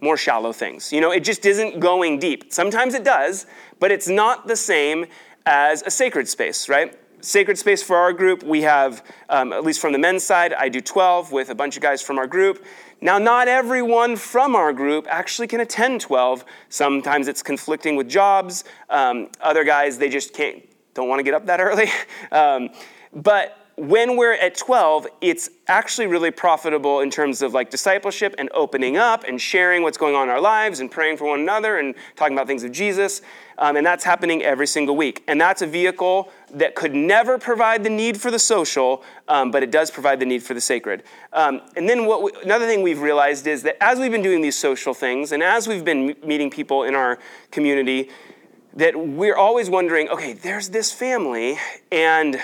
more 0.00 0.16
shallow 0.16 0.52
things. 0.52 0.92
You 0.92 1.00
know, 1.00 1.10
it 1.10 1.24
just 1.24 1.44
isn't 1.44 1.80
going 1.80 2.18
deep. 2.18 2.52
Sometimes 2.52 2.94
it 2.94 3.04
does, 3.04 3.46
but 3.80 3.90
it's 3.90 4.08
not 4.08 4.46
the 4.46 4.56
same 4.56 5.06
as 5.44 5.82
a 5.82 5.90
sacred 5.90 6.28
space, 6.28 6.68
right? 6.68 6.96
Sacred 7.20 7.58
space 7.58 7.82
for 7.82 7.96
our 7.96 8.12
group, 8.12 8.44
we 8.44 8.62
have, 8.62 9.04
um, 9.28 9.52
at 9.52 9.64
least 9.64 9.80
from 9.80 9.92
the 9.92 9.98
men's 9.98 10.22
side, 10.22 10.52
I 10.52 10.68
do 10.68 10.80
12 10.80 11.32
with 11.32 11.50
a 11.50 11.54
bunch 11.54 11.76
of 11.76 11.82
guys 11.82 12.00
from 12.00 12.16
our 12.16 12.28
group. 12.28 12.64
Now, 13.00 13.18
not 13.18 13.48
everyone 13.48 14.14
from 14.14 14.54
our 14.54 14.72
group 14.72 15.06
actually 15.08 15.48
can 15.48 15.60
attend 15.60 16.00
12. 16.00 16.44
Sometimes 16.68 17.26
it's 17.26 17.42
conflicting 17.42 17.96
with 17.96 18.08
jobs. 18.08 18.62
Um, 18.88 19.30
other 19.40 19.64
guys, 19.64 19.98
they 19.98 20.08
just 20.08 20.32
can't, 20.32 20.62
don't 20.94 21.08
want 21.08 21.18
to 21.18 21.24
get 21.24 21.34
up 21.34 21.46
that 21.46 21.58
early. 21.60 21.90
um, 22.32 22.70
but 23.12 23.67
when 23.78 24.16
we're 24.16 24.34
at 24.34 24.56
12, 24.56 25.06
it's 25.20 25.50
actually 25.68 26.08
really 26.08 26.32
profitable 26.32 27.00
in 27.00 27.10
terms 27.10 27.42
of 27.42 27.54
like 27.54 27.70
discipleship 27.70 28.34
and 28.36 28.50
opening 28.52 28.96
up 28.96 29.22
and 29.24 29.40
sharing 29.40 29.82
what's 29.82 29.96
going 29.96 30.16
on 30.16 30.24
in 30.24 30.30
our 30.30 30.40
lives 30.40 30.80
and 30.80 30.90
praying 30.90 31.16
for 31.16 31.26
one 31.28 31.40
another 31.40 31.78
and 31.78 31.94
talking 32.16 32.36
about 32.36 32.48
things 32.48 32.64
of 32.64 32.72
Jesus. 32.72 33.22
Um, 33.56 33.76
and 33.76 33.86
that's 33.86 34.02
happening 34.02 34.42
every 34.42 34.66
single 34.66 34.96
week. 34.96 35.22
And 35.28 35.40
that's 35.40 35.62
a 35.62 35.66
vehicle 35.66 36.32
that 36.54 36.74
could 36.74 36.94
never 36.94 37.38
provide 37.38 37.84
the 37.84 37.90
need 37.90 38.20
for 38.20 38.30
the 38.32 38.38
social, 38.38 39.04
um, 39.28 39.52
but 39.52 39.62
it 39.62 39.70
does 39.70 39.90
provide 39.90 40.18
the 40.18 40.26
need 40.26 40.42
for 40.42 40.54
the 40.54 40.60
sacred. 40.60 41.04
Um, 41.32 41.60
and 41.76 41.88
then 41.88 42.04
what 42.06 42.22
we, 42.22 42.32
another 42.42 42.66
thing 42.66 42.82
we've 42.82 43.00
realized 43.00 43.46
is 43.46 43.62
that 43.62 43.82
as 43.82 44.00
we've 44.00 44.12
been 44.12 44.22
doing 44.22 44.42
these 44.42 44.56
social 44.56 44.92
things 44.92 45.30
and 45.30 45.42
as 45.42 45.68
we've 45.68 45.84
been 45.84 46.16
meeting 46.24 46.50
people 46.50 46.82
in 46.82 46.96
our 46.96 47.18
community, 47.52 48.10
that 48.74 48.96
we're 48.96 49.36
always 49.36 49.70
wondering 49.70 50.08
okay, 50.08 50.32
there's 50.32 50.70
this 50.70 50.92
family 50.92 51.58
and 51.92 52.40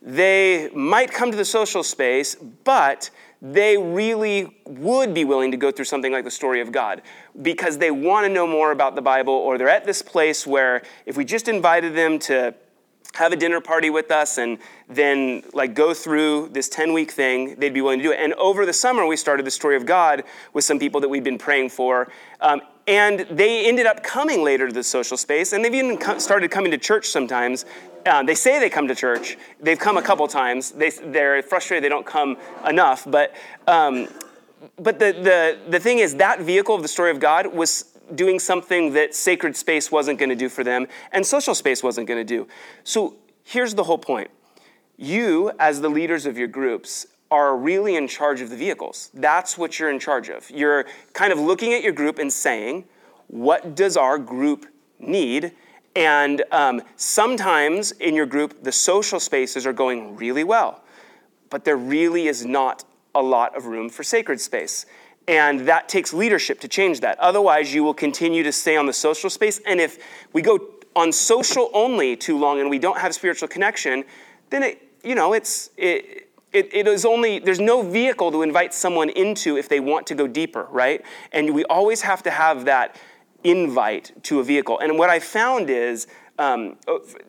they 0.00 0.70
might 0.74 1.10
come 1.10 1.30
to 1.30 1.36
the 1.36 1.44
social 1.44 1.82
space, 1.82 2.34
but 2.34 3.10
they 3.40 3.76
really 3.76 4.60
would 4.66 5.14
be 5.14 5.24
willing 5.24 5.50
to 5.50 5.56
go 5.56 5.70
through 5.70 5.84
something 5.84 6.12
like 6.12 6.24
the 6.24 6.30
story 6.30 6.60
of 6.60 6.72
God 6.72 7.02
because 7.40 7.78
they 7.78 7.90
want 7.90 8.26
to 8.26 8.32
know 8.32 8.46
more 8.46 8.72
about 8.72 8.94
the 8.94 9.02
Bible, 9.02 9.32
or 9.32 9.58
they're 9.58 9.68
at 9.68 9.84
this 9.84 10.02
place 10.02 10.46
where 10.46 10.82
if 11.06 11.16
we 11.16 11.24
just 11.24 11.48
invited 11.48 11.94
them 11.94 12.18
to 12.20 12.54
have 13.14 13.32
a 13.32 13.36
dinner 13.36 13.60
party 13.60 13.90
with 13.90 14.10
us 14.10 14.38
and 14.38 14.58
then 14.88 15.42
like 15.52 15.74
go 15.74 15.94
through 15.94 16.48
this 16.50 16.68
10 16.68 16.92
week 16.92 17.10
thing 17.10 17.54
they'd 17.58 17.72
be 17.72 17.80
willing 17.80 17.98
to 17.98 18.02
do 18.02 18.12
it. 18.12 18.18
And 18.20 18.34
over 18.34 18.66
the 18.66 18.72
summer 18.72 19.06
we 19.06 19.16
started 19.16 19.46
the 19.46 19.50
story 19.50 19.76
of 19.76 19.86
god 19.86 20.24
with 20.52 20.64
some 20.64 20.78
people 20.78 21.00
that 21.00 21.08
we'd 21.08 21.24
been 21.24 21.38
praying 21.38 21.70
for. 21.70 22.12
Um, 22.40 22.60
and 22.88 23.20
they 23.30 23.66
ended 23.66 23.86
up 23.86 24.02
coming 24.02 24.42
later 24.42 24.66
to 24.66 24.72
the 24.72 24.82
social 24.82 25.18
space 25.18 25.52
and 25.52 25.62
they've 25.62 25.74
even 25.74 26.00
started 26.18 26.50
coming 26.50 26.72
to 26.72 26.78
church 26.78 27.06
sometimes. 27.06 27.66
Uh, 28.06 28.22
they 28.22 28.34
say 28.34 28.58
they 28.58 28.70
come 28.70 28.88
to 28.88 28.94
church. 28.94 29.36
They've 29.60 29.78
come 29.78 29.98
a 29.98 30.02
couple 30.02 30.26
times. 30.26 30.70
They, 30.70 30.90
they're 30.90 31.42
frustrated 31.42 31.84
they 31.84 31.90
don't 31.90 32.06
come 32.06 32.38
enough 32.66 33.06
but 33.08 33.34
um, 33.66 34.08
but 34.76 34.98
the, 34.98 35.12
the, 35.12 35.58
the 35.70 35.78
thing 35.78 35.98
is 35.98 36.16
that 36.16 36.40
vehicle 36.40 36.74
of 36.74 36.82
the 36.82 36.88
story 36.88 37.12
of 37.12 37.20
god 37.20 37.46
was 37.46 37.84
doing 38.14 38.38
something 38.38 38.94
that 38.94 39.14
sacred 39.14 39.54
space 39.54 39.92
wasn't 39.92 40.18
going 40.18 40.30
to 40.30 40.34
do 40.34 40.48
for 40.48 40.64
them 40.64 40.86
and 41.12 41.26
social 41.26 41.54
space 41.54 41.82
wasn't 41.82 42.06
going 42.08 42.18
to 42.18 42.24
do. 42.24 42.48
So 42.82 43.16
here's 43.44 43.74
the 43.74 43.84
whole 43.84 43.98
point. 43.98 44.30
You, 44.96 45.52
as 45.58 45.80
the 45.80 45.90
leaders 45.90 46.26
of 46.26 46.38
your 46.38 46.48
groups, 46.48 47.06
are 47.30 47.56
really 47.56 47.96
in 47.96 48.08
charge 48.08 48.40
of 48.40 48.50
the 48.50 48.56
vehicles. 48.56 49.10
That's 49.12 49.58
what 49.58 49.78
you're 49.78 49.90
in 49.90 49.98
charge 49.98 50.28
of. 50.30 50.50
You're 50.50 50.86
kind 51.12 51.32
of 51.32 51.38
looking 51.38 51.74
at 51.74 51.82
your 51.82 51.92
group 51.92 52.18
and 52.18 52.32
saying, 52.32 52.84
what 53.26 53.74
does 53.74 53.96
our 53.96 54.18
group 54.18 54.66
need? 54.98 55.52
And 55.94 56.42
um, 56.52 56.82
sometimes 56.96 57.92
in 57.92 58.14
your 58.14 58.26
group, 58.26 58.62
the 58.62 58.72
social 58.72 59.20
spaces 59.20 59.66
are 59.66 59.72
going 59.72 60.16
really 60.16 60.44
well, 60.44 60.82
but 61.50 61.64
there 61.64 61.76
really 61.76 62.28
is 62.28 62.44
not 62.44 62.84
a 63.14 63.22
lot 63.22 63.56
of 63.56 63.66
room 63.66 63.90
for 63.90 64.02
sacred 64.02 64.40
space. 64.40 64.86
And 65.26 65.60
that 65.68 65.88
takes 65.88 66.14
leadership 66.14 66.60
to 66.60 66.68
change 66.68 67.00
that. 67.00 67.18
Otherwise, 67.18 67.74
you 67.74 67.84
will 67.84 67.94
continue 67.94 68.42
to 68.42 68.52
stay 68.52 68.76
on 68.76 68.86
the 68.86 68.92
social 68.92 69.28
space. 69.28 69.60
And 69.66 69.80
if 69.80 69.98
we 70.32 70.40
go 70.40 70.58
on 70.96 71.12
social 71.12 71.70
only 71.74 72.16
too 72.16 72.38
long 72.38 72.60
and 72.60 72.70
we 72.70 72.78
don't 72.78 72.98
have 72.98 73.14
spiritual 73.14 73.48
connection, 73.48 74.04
then 74.48 74.62
it, 74.62 74.88
you 75.02 75.14
know, 75.14 75.34
it's, 75.34 75.70
it, 75.76 76.27
it, 76.52 76.72
it 76.72 76.86
is 76.86 77.04
only, 77.04 77.38
there's 77.38 77.60
no 77.60 77.82
vehicle 77.82 78.32
to 78.32 78.42
invite 78.42 78.72
someone 78.72 79.10
into 79.10 79.56
if 79.56 79.68
they 79.68 79.80
want 79.80 80.06
to 80.06 80.14
go 80.14 80.26
deeper, 80.26 80.66
right? 80.70 81.04
And 81.32 81.54
we 81.54 81.64
always 81.64 82.02
have 82.02 82.22
to 82.22 82.30
have 82.30 82.64
that 82.64 82.96
invite 83.44 84.12
to 84.24 84.40
a 84.40 84.44
vehicle. 84.44 84.78
And 84.78 84.98
what 84.98 85.10
I 85.10 85.18
found 85.18 85.70
is, 85.70 86.06
um, 86.38 86.76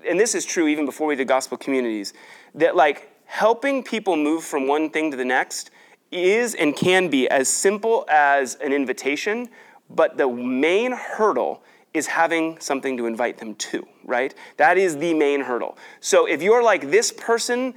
and 0.08 0.20
this 0.20 0.36
is 0.36 0.46
true 0.46 0.68
even 0.68 0.86
before 0.86 1.08
we 1.08 1.16
did 1.16 1.28
gospel 1.28 1.58
communities, 1.58 2.14
that 2.56 2.76
like 2.76 3.12
helping 3.26 3.84
people 3.84 4.16
move 4.16 4.44
from 4.44 4.68
one 4.68 4.90
thing 4.90 5.12
to 5.12 5.18
the 5.18 5.26
next 5.26 5.72
is 6.12 6.56
and 6.56 6.76
can 6.76 7.10
be 7.10 7.28
as 7.30 7.48
simple 7.48 8.06
as 8.10 8.56
an 8.56 8.74
invitation, 8.74 9.50
but 9.90 10.18
the 10.18 10.28
main 10.28 10.92
hurdle 10.92 11.64
is 11.94 12.08
having 12.08 12.60
something 12.60 12.98
to 12.98 13.06
invite 13.06 13.38
them 13.38 13.56
to, 13.56 13.86
right? 14.06 14.34
That 14.58 14.78
is 14.78 14.98
the 14.98 15.14
main 15.14 15.42
hurdle. 15.42 15.78
So 16.00 16.26
if 16.26 16.42
you're 16.42 16.64
like, 16.64 16.90
this 16.90 17.12
person 17.12 17.74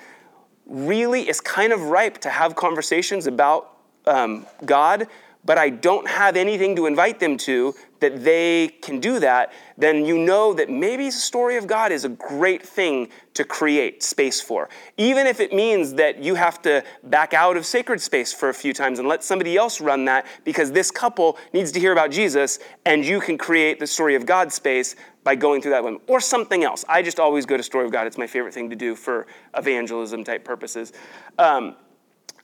really 0.67 1.29
is 1.29 1.41
kind 1.41 1.73
of 1.73 1.83
ripe 1.83 2.19
to 2.19 2.31
have 2.31 2.55
conversations 2.57 3.27
about 3.27 3.77
um, 4.07 4.47
God, 4.65 5.07
but 5.45 5.59
I 5.59 5.71
don't 5.71 6.09
have 6.09 6.37
anything 6.37 6.77
to 6.77 6.87
invite 6.87 7.19
them 7.19 7.37
to 7.39 7.75
that 8.03 8.25
they 8.25 8.69
can 8.83 9.01
do 9.01 9.19
that, 9.21 9.53
then 9.79 10.05
you 10.05 10.19
know 10.19 10.53
that 10.53 10.69
maybe 10.69 11.07
the 11.07 11.13
story 11.13 11.57
of 11.57 11.67
God 11.67 11.93
is 11.93 12.05
a 12.05 12.09
great 12.09 12.63
thing 12.63 13.09
to 13.35 13.45
create 13.45 14.03
space 14.03 14.41
for. 14.41 14.69
Even 14.99 15.27
if 15.27 15.41
it 15.41 15.53
means 15.53 15.95
that 15.95 16.19
you 16.19 16.35
have 16.35 16.61
to 16.63 16.85
back 17.05 17.33
out 17.33 17.57
of 17.57 17.65
sacred 17.65 18.01
space 18.01 18.33
for 18.33 18.49
a 18.49 18.55
few 18.55 18.75
times 18.75 18.99
and 18.99 19.09
let 19.09 19.25
somebody 19.25 19.57
else 19.57 19.81
run 19.81 20.05
that 20.05 20.27
because 20.45 20.73
this 20.73 20.91
couple 20.91 21.39
needs 21.53 21.73
to 21.73 21.81
hear 21.81 21.93
about 21.93 22.11
Jesus 22.11 22.59
and 22.85 23.05
you 23.05 23.21
can 23.21 23.39
create 23.39 23.79
the 23.81 23.87
story 23.87 24.17
of 24.17 24.27
God 24.27 24.53
space 24.53 24.97
by 25.25 25.35
going 25.35 25.63
through 25.63 25.73
that 25.73 25.85
one 25.85 25.99
or 26.07 26.21
something 26.21 26.65
else. 26.65 26.85
I 26.89 27.03
just 27.03 27.21
always 27.21 27.47
go 27.47 27.57
to 27.57 27.63
story 27.63 27.85
of 27.85 27.93
God. 27.93 28.07
It's 28.07 28.19
my 28.19 28.27
favorite 28.27 28.55
thing 28.55 28.71
to 28.71 28.77
do 28.77 28.95
for 28.95 29.27
evangelism 29.57 30.25
type 30.25 30.45
purposes. 30.45 30.93
Um, 31.39 31.77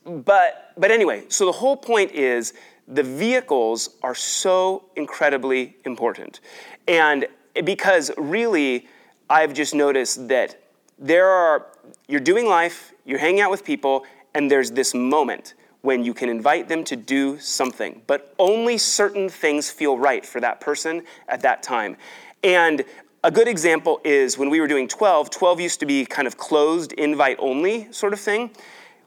but 0.05 0.73
but 0.77 0.91
anyway, 0.91 1.25
so 1.29 1.45
the 1.45 1.53
whole 1.53 1.77
point 1.77 2.12
is 2.12 2.55
the 2.87 3.03
vehicles 3.03 3.91
are 4.03 4.14
so 4.14 4.85
incredibly 4.97 5.77
important. 5.85 6.41
And 6.87 7.27
because 7.64 8.11
really, 8.17 8.88
I've 9.29 9.53
just 9.53 9.75
noticed 9.75 10.29
that 10.29 10.62
there 10.99 11.29
are, 11.29 11.67
you're 12.09 12.21
doing 12.21 12.47
life, 12.47 12.93
you're 13.05 13.19
hanging 13.19 13.41
out 13.41 13.51
with 13.51 13.64
people, 13.64 14.05
and 14.35 14.51
there's 14.51 14.71
this 14.71 14.95
moment 14.95 15.55
when 15.83 16.05
you 16.05 16.12
can 16.12 16.29
invite 16.29 16.69
them 16.69 16.83
to 16.85 16.97
do 16.97 17.38
something, 17.38 18.03
but 18.07 18.35
only 18.38 18.77
certain 18.79 19.29
things 19.29 19.71
feel 19.71 19.97
right 19.97 20.27
for 20.27 20.41
that 20.41 20.61
person 20.61 21.03
at 21.29 21.43
that 21.43 21.62
time. 21.62 21.97
And 22.42 22.85
a 23.24 23.31
good 23.31 23.48
example 23.48 24.01
is 24.05 24.38
when 24.38 24.51
we 24.51 24.61
were 24.61 24.68
doing 24.68 24.87
12, 24.87 25.31
12 25.31 25.61
used 25.61 25.81
to 25.81 25.87
be 25.87 26.07
kind 26.07 26.29
of 26.29 26.37
closed, 26.37 26.92
invite 26.92 27.37
only 27.40 27.92
sort 27.92 28.12
of 28.12 28.20
thing. 28.20 28.51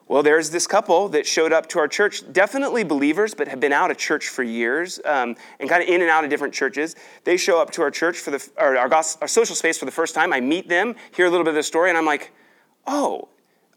Well, 0.07 0.23
there's 0.23 0.49
this 0.49 0.67
couple 0.67 1.07
that 1.09 1.25
showed 1.25 1.53
up 1.53 1.69
to 1.69 1.79
our 1.79 1.87
church, 1.87 2.21
definitely 2.33 2.83
believers, 2.83 3.33
but 3.33 3.47
have 3.47 3.61
been 3.61 3.71
out 3.71 3.91
of 3.91 3.97
church 3.97 4.27
for 4.27 4.43
years 4.43 4.99
um, 5.05 5.37
and 5.61 5.69
kind 5.69 5.81
of 5.81 5.87
in 5.87 6.01
and 6.01 6.09
out 6.09 6.25
of 6.25 6.29
different 6.29 6.53
churches. 6.53 6.97
They 7.23 7.37
show 7.37 7.61
up 7.61 7.71
to 7.71 7.81
our 7.81 7.91
church 7.91 8.17
for 8.17 8.31
the, 8.31 8.49
or 8.57 8.77
our, 8.77 8.93
our 8.93 9.27
social 9.27 9.55
space 9.55 9.77
for 9.77 9.85
the 9.85 9.91
first 9.91 10.13
time. 10.13 10.33
I 10.33 10.41
meet 10.41 10.67
them, 10.67 10.95
hear 11.15 11.27
a 11.27 11.29
little 11.29 11.45
bit 11.45 11.51
of 11.51 11.55
the 11.55 11.63
story, 11.63 11.87
and 11.87 11.97
I'm 11.97 12.05
like, 12.05 12.33
oh, 12.87 13.29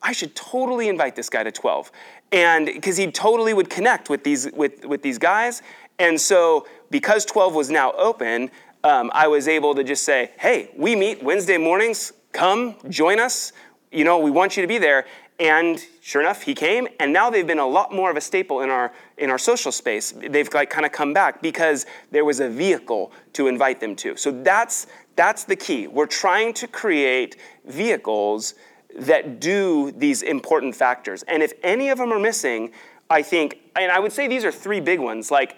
I 0.03 0.11
should 0.11 0.35
totally 0.35 0.89
invite 0.89 1.15
this 1.15 1.31
guy 1.31 1.45
to 1.45 1.53
12. 1.53 1.93
And 2.33 2.67
because 2.67 2.97
he 2.97 3.11
totally 3.13 3.55
would 3.55 3.71
connect 3.71 4.11
with 4.11 4.25
these, 4.25 4.51
with, 4.53 4.85
with 4.85 5.03
these 5.03 5.19
guys. 5.19 5.63
And 6.01 6.21
so, 6.21 6.67
because 6.91 7.25
12 7.25 7.55
was 7.55 7.71
now 7.71 7.93
open, 7.93 8.51
um, 8.85 9.11
I 9.15 9.27
was 9.29 9.49
able 9.49 9.75
to 9.75 9.83
just 9.83 10.05
say, 10.05 10.31
hey, 10.39 10.71
we 10.77 10.95
meet 10.95 11.23
Wednesday 11.23 11.57
mornings, 11.57 12.13
come, 12.33 12.77
join 12.91 13.19
us. 13.19 13.53
You 13.91 14.05
know, 14.05 14.19
we 14.19 14.31
want 14.31 14.57
you 14.57 14.63
to 14.63 14.69
be 14.69 14.79
there. 14.79 15.07
And 15.41 15.85
sure 16.01 16.21
enough, 16.21 16.43
he 16.43 16.55
came, 16.55 16.87
and 17.01 17.13
now 17.13 17.29
they've 17.29 17.47
been 17.47 17.59
a 17.59 17.67
lot 17.67 17.93
more 17.93 18.09
of 18.09 18.17
a 18.17 18.21
staple 18.21 18.61
in 18.61 18.71
our 18.71 18.93
in 19.19 19.31
our 19.31 19.39
social 19.39 19.73
space. 19.73 20.13
They've 20.13 20.53
like 20.55 20.71
kind 20.71 20.87
of 20.87 20.93
come 20.93 21.13
back 21.13 21.43
because 21.43 21.87
there 22.13 22.25
was 22.25 22.39
a 22.39 22.49
vehicle 22.49 23.11
to 23.33 23.49
invite 23.49 23.81
them 23.81 23.97
to. 23.97 24.17
So 24.17 24.31
that's 24.31 24.87
that's 25.17 25.43
the 25.43 25.57
key. 25.57 25.89
We're 25.89 26.07
trying 26.07 26.55
to 26.55 26.69
create 26.69 27.37
vehicles 27.65 28.55
that 28.97 29.41
do 29.41 29.91
these 29.91 30.23
important 30.23 30.77
factors. 30.77 31.25
And 31.25 31.43
if 31.43 31.53
any 31.65 31.89
of 31.89 31.99
them 31.99 32.13
are 32.13 32.19
missing, 32.21 32.71
I 33.11 33.23
think, 33.23 33.59
and 33.77 33.91
I 33.91 33.99
would 33.99 34.13
say 34.13 34.29
these 34.29 34.45
are 34.45 34.53
three 34.53 34.81
big 34.81 35.01
ones. 35.01 35.31
Like, 35.31 35.57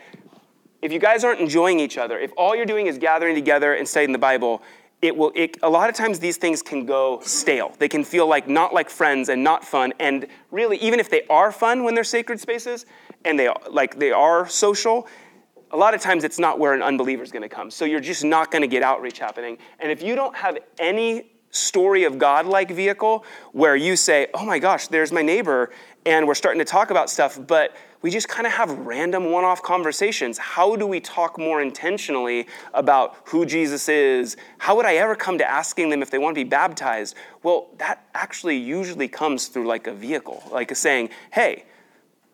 if 0.82 0.92
you 0.92 0.98
guys 0.98 1.24
aren't 1.24 1.40
enjoying 1.40 1.80
each 1.80 1.98
other, 1.98 2.18
if 2.18 2.32
all 2.36 2.54
you're 2.54 2.66
doing 2.66 2.86
is 2.86 2.98
gathering 2.98 3.34
together 3.34 3.74
and 3.74 3.88
studying 3.88 4.12
the 4.12 4.18
Bible, 4.18 4.62
it 5.02 5.16
will 5.16 5.32
it, 5.34 5.58
a 5.62 5.68
lot 5.68 5.88
of 5.88 5.94
times 5.94 6.18
these 6.18 6.36
things 6.36 6.62
can 6.62 6.86
go 6.86 7.20
stale. 7.22 7.74
They 7.78 7.88
can 7.88 8.04
feel 8.04 8.26
like 8.26 8.48
not 8.48 8.72
like 8.72 8.88
friends 8.88 9.28
and 9.28 9.44
not 9.44 9.64
fun 9.64 9.92
and 10.00 10.26
really 10.50 10.78
even 10.78 11.00
if 11.00 11.10
they 11.10 11.22
are 11.28 11.52
fun 11.52 11.84
when 11.84 11.94
they're 11.94 12.04
sacred 12.04 12.40
spaces 12.40 12.86
and 13.24 13.38
they 13.38 13.50
like 13.70 13.98
they 13.98 14.12
are 14.12 14.48
social 14.48 15.06
a 15.72 15.76
lot 15.76 15.94
of 15.94 16.00
times 16.00 16.24
it's 16.24 16.38
not 16.38 16.58
where 16.58 16.74
an 16.74 16.82
unbeliever 16.82 17.24
is 17.24 17.32
going 17.32 17.42
to 17.42 17.48
come. 17.48 17.70
So 17.70 17.84
you're 17.84 18.00
just 18.00 18.24
not 18.24 18.50
going 18.50 18.62
to 18.62 18.68
get 18.68 18.82
outreach 18.82 19.18
happening. 19.18 19.58
And 19.80 19.90
if 19.90 20.00
you 20.00 20.14
don't 20.14 20.34
have 20.36 20.58
any 20.78 21.32
story 21.50 22.04
of 22.04 22.18
god 22.18 22.44
like 22.44 22.70
vehicle 22.70 23.24
where 23.52 23.76
you 23.76 23.96
say 23.96 24.26
oh 24.34 24.44
my 24.44 24.58
gosh 24.58 24.88
there's 24.88 25.10
my 25.10 25.22
neighbor 25.22 25.70
and 26.04 26.26
we're 26.26 26.34
starting 26.34 26.58
to 26.58 26.64
talk 26.64 26.90
about 26.90 27.08
stuff 27.08 27.38
but 27.46 27.74
we 28.02 28.10
just 28.10 28.28
kind 28.28 28.46
of 28.46 28.52
have 28.52 28.70
random 28.70 29.30
one 29.30 29.44
off 29.44 29.62
conversations. 29.62 30.38
How 30.38 30.76
do 30.76 30.86
we 30.86 31.00
talk 31.00 31.38
more 31.38 31.62
intentionally 31.62 32.46
about 32.74 33.16
who 33.26 33.46
Jesus 33.46 33.88
is? 33.88 34.36
How 34.58 34.76
would 34.76 34.86
I 34.86 34.96
ever 34.96 35.14
come 35.14 35.38
to 35.38 35.48
asking 35.48 35.90
them 35.90 36.02
if 36.02 36.10
they 36.10 36.18
want 36.18 36.34
to 36.36 36.44
be 36.44 36.48
baptized? 36.48 37.16
Well, 37.42 37.68
that 37.78 38.06
actually 38.14 38.56
usually 38.56 39.08
comes 39.08 39.48
through 39.48 39.66
like 39.66 39.86
a 39.86 39.92
vehicle, 39.92 40.42
like 40.52 40.70
a 40.70 40.74
saying, 40.74 41.10
hey, 41.32 41.64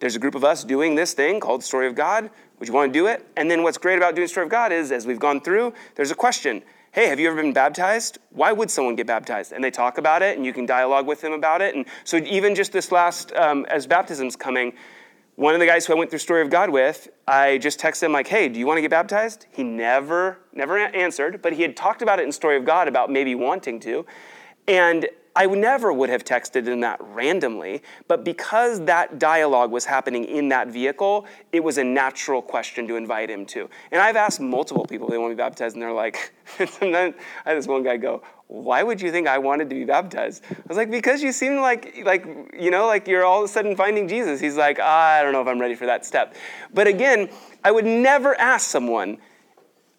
there's 0.01 0.17
a 0.17 0.19
group 0.19 0.35
of 0.35 0.43
us 0.43 0.65
doing 0.65 0.97
this 0.97 1.15
thing 1.15 1.39
called 1.39 1.61
the 1.61 1.65
Story 1.65 1.87
of 1.87 1.95
God. 1.95 2.29
Would 2.59 2.69
you 2.69 2.75
want 2.75 2.93
to 2.93 2.99
do 2.99 3.07
it? 3.07 3.25
And 3.37 3.51
then 3.51 3.63
what's 3.63 3.79
great 3.79 3.97
about 3.97 4.15
doing 4.15 4.25
the 4.25 4.31
Story 4.31 4.47
of 4.47 4.51
God 4.51 4.73
is, 4.73 4.91
as 4.91 5.07
we've 5.07 5.21
gone 5.21 5.41
through, 5.41 5.73
there's 5.95 6.11
a 6.11 6.17
question 6.17 6.63
hey, 6.93 7.07
have 7.07 7.19
you 7.19 7.27
ever 7.27 7.41
been 7.41 7.55
baptized? 7.55 8.19
Why 8.33 8.53
would 8.53 8.71
someone 8.71 8.97
get 8.97 9.07
baptized? 9.07 9.53
And 9.53 9.65
they 9.65 9.71
talk 9.71 9.97
about 9.97 10.21
it, 10.21 10.37
and 10.37 10.45
you 10.45 10.53
can 10.53 10.67
dialogue 10.67 11.07
with 11.07 11.23
them 11.23 11.33
about 11.33 11.63
it. 11.63 11.75
And 11.75 11.87
so, 12.05 12.19
even 12.19 12.55
just 12.55 12.71
this 12.71 12.93
last, 12.93 13.33
um, 13.33 13.65
as 13.71 13.87
baptism's 13.87 14.37
coming, 14.37 14.75
one 15.37 15.55
of 15.55 15.61
the 15.61 15.67
guys 15.67 15.87
who 15.87 15.95
I 15.95 15.97
went 15.97 16.11
through 16.11 16.19
Story 16.19 16.43
of 16.43 16.51
God 16.51 16.71
with, 16.71 17.09
I 17.27 17.59
just 17.59 17.81
texted 17.81 18.05
him 18.05 18.13
like, 18.13 18.29
"Hey, 18.29 18.49
do 18.49 18.59
you 18.59 18.67
want 18.67 18.79
to 18.79 18.83
get 18.83 18.91
baptized?" 18.91 19.47
He 19.51 19.63
never, 19.63 20.39
never 20.53 20.79
answered, 20.79 21.41
but 21.41 21.55
he 21.55 21.63
had 21.63 21.77
talked 21.77 22.03
about 22.03 22.21
it 22.21 22.25
in 22.25 22.33
Story 22.33 22.57
of 22.57 22.65
God 22.65 22.89
about 22.89 23.11
maybe 23.11 23.35
wanting 23.35 23.81
to, 23.81 24.05
and 24.69 25.09
I 25.35 25.47
never 25.47 25.93
would 25.93 26.11
have 26.11 26.25
texted 26.25 26.67
him 26.67 26.81
that 26.81 27.01
randomly, 27.01 27.83
but 28.07 28.23
because 28.23 28.85
that 28.85 29.19
dialogue 29.19 29.71
was 29.71 29.85
happening 29.87 30.25
in 30.25 30.49
that 30.51 30.69
vehicle, 30.69 31.27
it 31.53 31.65
was 31.65 31.79
a 31.79 31.85
natural 31.85 32.43
question 32.43 32.87
to 32.89 32.97
invite 32.97 33.31
him 33.31 33.47
to. 33.47 33.69
And 33.91 34.03
I've 34.03 34.17
asked 34.17 34.41
multiple 34.41 34.85
people 34.85 35.09
they 35.09 35.17
want 35.17 35.33
to 35.33 35.37
be 35.37 35.43
baptized, 35.43 35.75
and 35.75 35.83
they're 35.83 35.93
like, 35.93 36.35
and 36.59 36.69
then 36.81 37.15
I 37.47 37.51
had 37.51 37.59
this 37.59 37.67
one 37.67 37.83
guy 37.83 37.97
go, 37.97 38.23
why 38.49 38.83
would 38.83 39.01
you 39.01 39.11
think 39.11 39.27
I 39.27 39.39
wanted 39.39 39.71
to 39.71 39.75
be 39.75 39.87
baptized? 39.87 40.45
I 40.51 40.57
was 40.69 40.77
like, 40.77 40.91
because 40.91 41.23
you 41.23 41.33
seem 41.33 41.57
like, 41.57 42.03
like, 42.05 42.27
you 42.59 42.71
know, 42.71 42.87
like 42.87 43.09
you're 43.09 43.25
all 43.25 43.39
of 43.39 43.45
a 43.47 43.49
sudden 43.49 43.75
finding 43.75 44.07
Jesus. 44.07 44.41
He's 44.41 44.59
like, 44.59 44.79
ah, 44.79 45.13
I 45.13 45.23
don't 45.23 45.33
know 45.33 45.41
if 45.41 45.49
I'm 45.49 45.59
ready 45.59 45.75
for 45.75 45.87
that 45.87 46.05
step. 46.05 46.35
But 46.75 46.87
again, 46.87 47.31
I 47.65 47.71
would 47.71 47.87
never 47.87 48.39
ask 48.39 48.69
someone, 48.69 49.17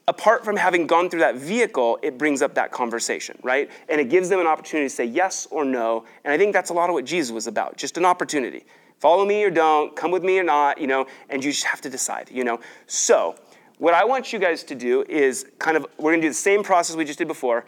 apart 0.07 0.43
from 0.43 0.55
having 0.55 0.85
gone 0.85 1.09
through 1.09 1.21
that 1.21 1.35
vehicle, 1.35 1.97
it 2.01 2.17
brings 2.17 2.41
up 2.41 2.55
that 2.55 2.71
conversation, 2.71 3.37
right? 3.41 3.69
And 3.87 4.01
it 4.01 4.09
gives 4.09 4.29
them 4.29 4.39
an 4.39 4.47
opportunity 4.47 4.89
to 4.89 4.93
say 4.93 5.05
yes 5.05 5.47
or 5.49 5.63
no. 5.63 6.05
And 6.23 6.33
I 6.33 6.37
think 6.37 6.53
that's 6.53 6.69
a 6.69 6.73
lot 6.73 6.89
of 6.89 6.93
what 6.93 7.05
Jesus 7.05 7.31
was 7.31 7.47
about, 7.47 7.77
just 7.77 7.97
an 7.97 8.05
opportunity. 8.05 8.65
Follow 8.99 9.25
me 9.25 9.43
or 9.43 9.49
don't, 9.49 9.95
come 9.95 10.11
with 10.11 10.23
me 10.23 10.39
or 10.39 10.43
not, 10.43 10.79
you 10.79 10.87
know, 10.87 11.07
and 11.29 11.43
you 11.43 11.51
just 11.51 11.65
have 11.65 11.81
to 11.81 11.89
decide, 11.89 12.29
you 12.31 12.43
know. 12.43 12.59
So, 12.87 13.35
what 13.79 13.93
I 13.93 14.05
want 14.05 14.31
you 14.31 14.39
guys 14.39 14.63
to 14.65 14.75
do 14.75 15.03
is 15.09 15.45
kind 15.59 15.75
of, 15.75 15.85
we're 15.97 16.11
gonna 16.11 16.21
do 16.21 16.29
the 16.29 16.33
same 16.33 16.63
process 16.63 16.95
we 16.95 17.05
just 17.05 17.19
did 17.19 17.27
before 17.27 17.65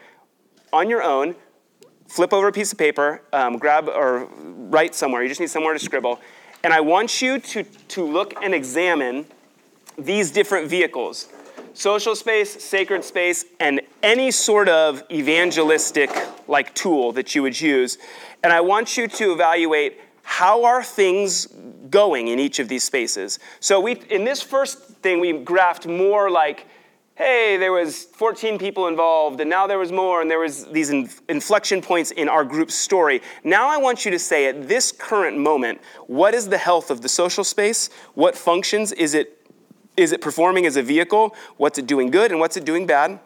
on 0.72 0.88
your 0.88 1.02
own, 1.02 1.34
flip 2.06 2.32
over 2.32 2.48
a 2.48 2.52
piece 2.52 2.72
of 2.72 2.78
paper, 2.78 3.22
um, 3.32 3.58
grab 3.58 3.88
or 3.88 4.28
write 4.44 4.94
somewhere. 4.94 5.22
You 5.22 5.28
just 5.28 5.40
need 5.40 5.50
somewhere 5.50 5.72
to 5.72 5.78
scribble. 5.78 6.20
And 6.62 6.72
I 6.72 6.80
want 6.80 7.20
you 7.20 7.38
to, 7.38 7.64
to 7.64 8.04
look 8.04 8.34
and 8.42 8.54
examine 8.54 9.26
these 9.98 10.30
different 10.30 10.68
vehicles 10.68 11.28
social 11.76 12.16
space, 12.16 12.62
sacred 12.62 13.04
space, 13.04 13.44
and 13.60 13.80
any 14.02 14.30
sort 14.30 14.68
of 14.68 15.02
evangelistic 15.10 16.10
like 16.48 16.74
tool 16.74 17.12
that 17.12 17.34
you 17.34 17.42
would 17.42 17.60
use. 17.60 17.98
And 18.42 18.52
I 18.52 18.60
want 18.60 18.96
you 18.96 19.08
to 19.08 19.32
evaluate 19.32 20.00
how 20.22 20.64
are 20.64 20.82
things 20.82 21.46
going 21.90 22.28
in 22.28 22.38
each 22.38 22.58
of 22.58 22.68
these 22.68 22.82
spaces. 22.82 23.38
So 23.60 23.80
we 23.80 23.92
in 24.10 24.24
this 24.24 24.42
first 24.42 24.78
thing 24.78 25.20
we 25.20 25.32
graphed 25.32 25.86
more 25.86 26.30
like 26.30 26.66
hey, 27.16 27.56
there 27.56 27.72
was 27.72 28.04
14 28.04 28.58
people 28.58 28.88
involved, 28.88 29.40
and 29.40 29.48
now 29.48 29.66
there 29.66 29.78
was 29.78 29.90
more, 29.90 30.20
and 30.20 30.30
there 30.30 30.38
was 30.38 30.66
these 30.66 30.90
inflection 30.90 31.80
points 31.80 32.10
in 32.10 32.28
our 32.28 32.44
group's 32.44 32.74
story. 32.74 33.22
Now 33.42 33.68
I 33.68 33.78
want 33.78 34.04
you 34.04 34.10
to 34.10 34.18
say 34.18 34.46
at 34.46 34.68
this 34.68 34.92
current 34.92 35.38
moment, 35.38 35.80
what 36.08 36.34
is 36.34 36.46
the 36.46 36.58
health 36.58 36.90
of 36.90 37.00
the 37.00 37.08
social 37.08 37.42
space? 37.42 37.88
What 38.14 38.36
functions 38.36 38.92
is 38.92 39.14
it 39.14 39.45
is 39.96 40.12
it 40.12 40.20
performing 40.20 40.66
as 40.66 40.76
a 40.76 40.82
vehicle? 40.82 41.34
What's 41.56 41.78
it 41.78 41.86
doing 41.86 42.10
good 42.10 42.30
and 42.30 42.40
what's 42.40 42.56
it 42.56 42.64
doing 42.64 42.86
bad? 42.86 43.18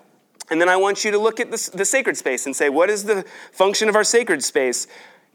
And 0.50 0.60
then 0.60 0.68
I 0.68 0.76
want 0.76 1.04
you 1.04 1.10
to 1.12 1.18
look 1.18 1.38
at 1.38 1.50
the, 1.50 1.70
the 1.74 1.84
sacred 1.84 2.16
space 2.16 2.46
and 2.46 2.54
say, 2.54 2.68
what 2.68 2.90
is 2.90 3.04
the 3.04 3.24
function 3.52 3.88
of 3.88 3.94
our 3.94 4.04
sacred 4.04 4.42
space? 4.42 4.88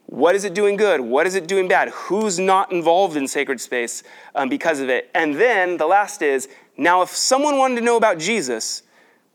What 0.08 0.36
is 0.36 0.44
it 0.44 0.54
doing 0.54 0.76
good? 0.76 1.02
What 1.02 1.26
is 1.26 1.36
it 1.36 1.48
doing 1.48 1.68
bad? 1.68 1.90
Who's 1.90 2.38
not 2.38 2.72
involved 2.72 3.18
in 3.18 3.28
sacred 3.28 3.60
space 3.62 4.04
um, 4.36 4.50
because 4.50 4.80
of 4.80 4.90
it? 4.90 5.10
And 5.16 5.36
then 5.36 5.78
the 5.78 5.88
last 5.88 6.22
is 6.22 6.50
now, 6.78 7.02
if 7.02 7.10
someone 7.10 7.58
wanted 7.58 7.76
to 7.76 7.82
know 7.82 7.96
about 7.96 8.20
Jesus, 8.20 8.84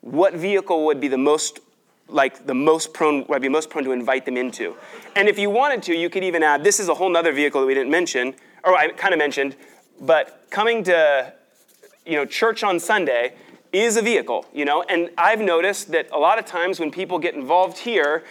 what 0.02 0.34
vehicle 0.34 0.84
would 0.86 1.00
be 1.00 1.08
the 1.08 1.18
most 1.18 1.60
like 2.08 2.44
the 2.44 2.54
most 2.54 2.92
prone 2.92 3.24
would 3.28 3.40
be 3.40 3.48
most 3.48 3.70
prone 3.70 3.84
to 3.84 3.92
invite 3.92 4.24
them 4.24 4.36
into 4.36 4.74
and 5.14 5.28
if 5.28 5.38
you 5.38 5.48
wanted 5.48 5.80
to 5.80 5.94
you 5.94 6.10
could 6.10 6.24
even 6.24 6.42
add 6.42 6.64
this 6.64 6.80
is 6.80 6.88
a 6.88 6.94
whole 6.94 7.16
other 7.16 7.30
vehicle 7.30 7.60
that 7.60 7.66
we 7.68 7.74
didn't 7.74 7.90
mention 7.90 8.34
or 8.64 8.74
i 8.76 8.88
kind 8.88 9.14
of 9.14 9.18
mentioned 9.18 9.54
but 10.00 10.44
coming 10.50 10.82
to 10.82 11.32
you 12.06 12.16
know 12.16 12.24
church 12.24 12.62
on 12.62 12.78
sunday 12.78 13.34
is 13.72 13.96
a 13.96 14.02
vehicle 14.02 14.46
you 14.52 14.64
know 14.64 14.82
and 14.88 15.10
i've 15.18 15.40
noticed 15.40 15.92
that 15.92 16.08
a 16.12 16.18
lot 16.18 16.38
of 16.38 16.44
times 16.44 16.80
when 16.80 16.90
people 16.90 17.18
get 17.18 17.34
involved 17.34 17.78
here 17.78 18.24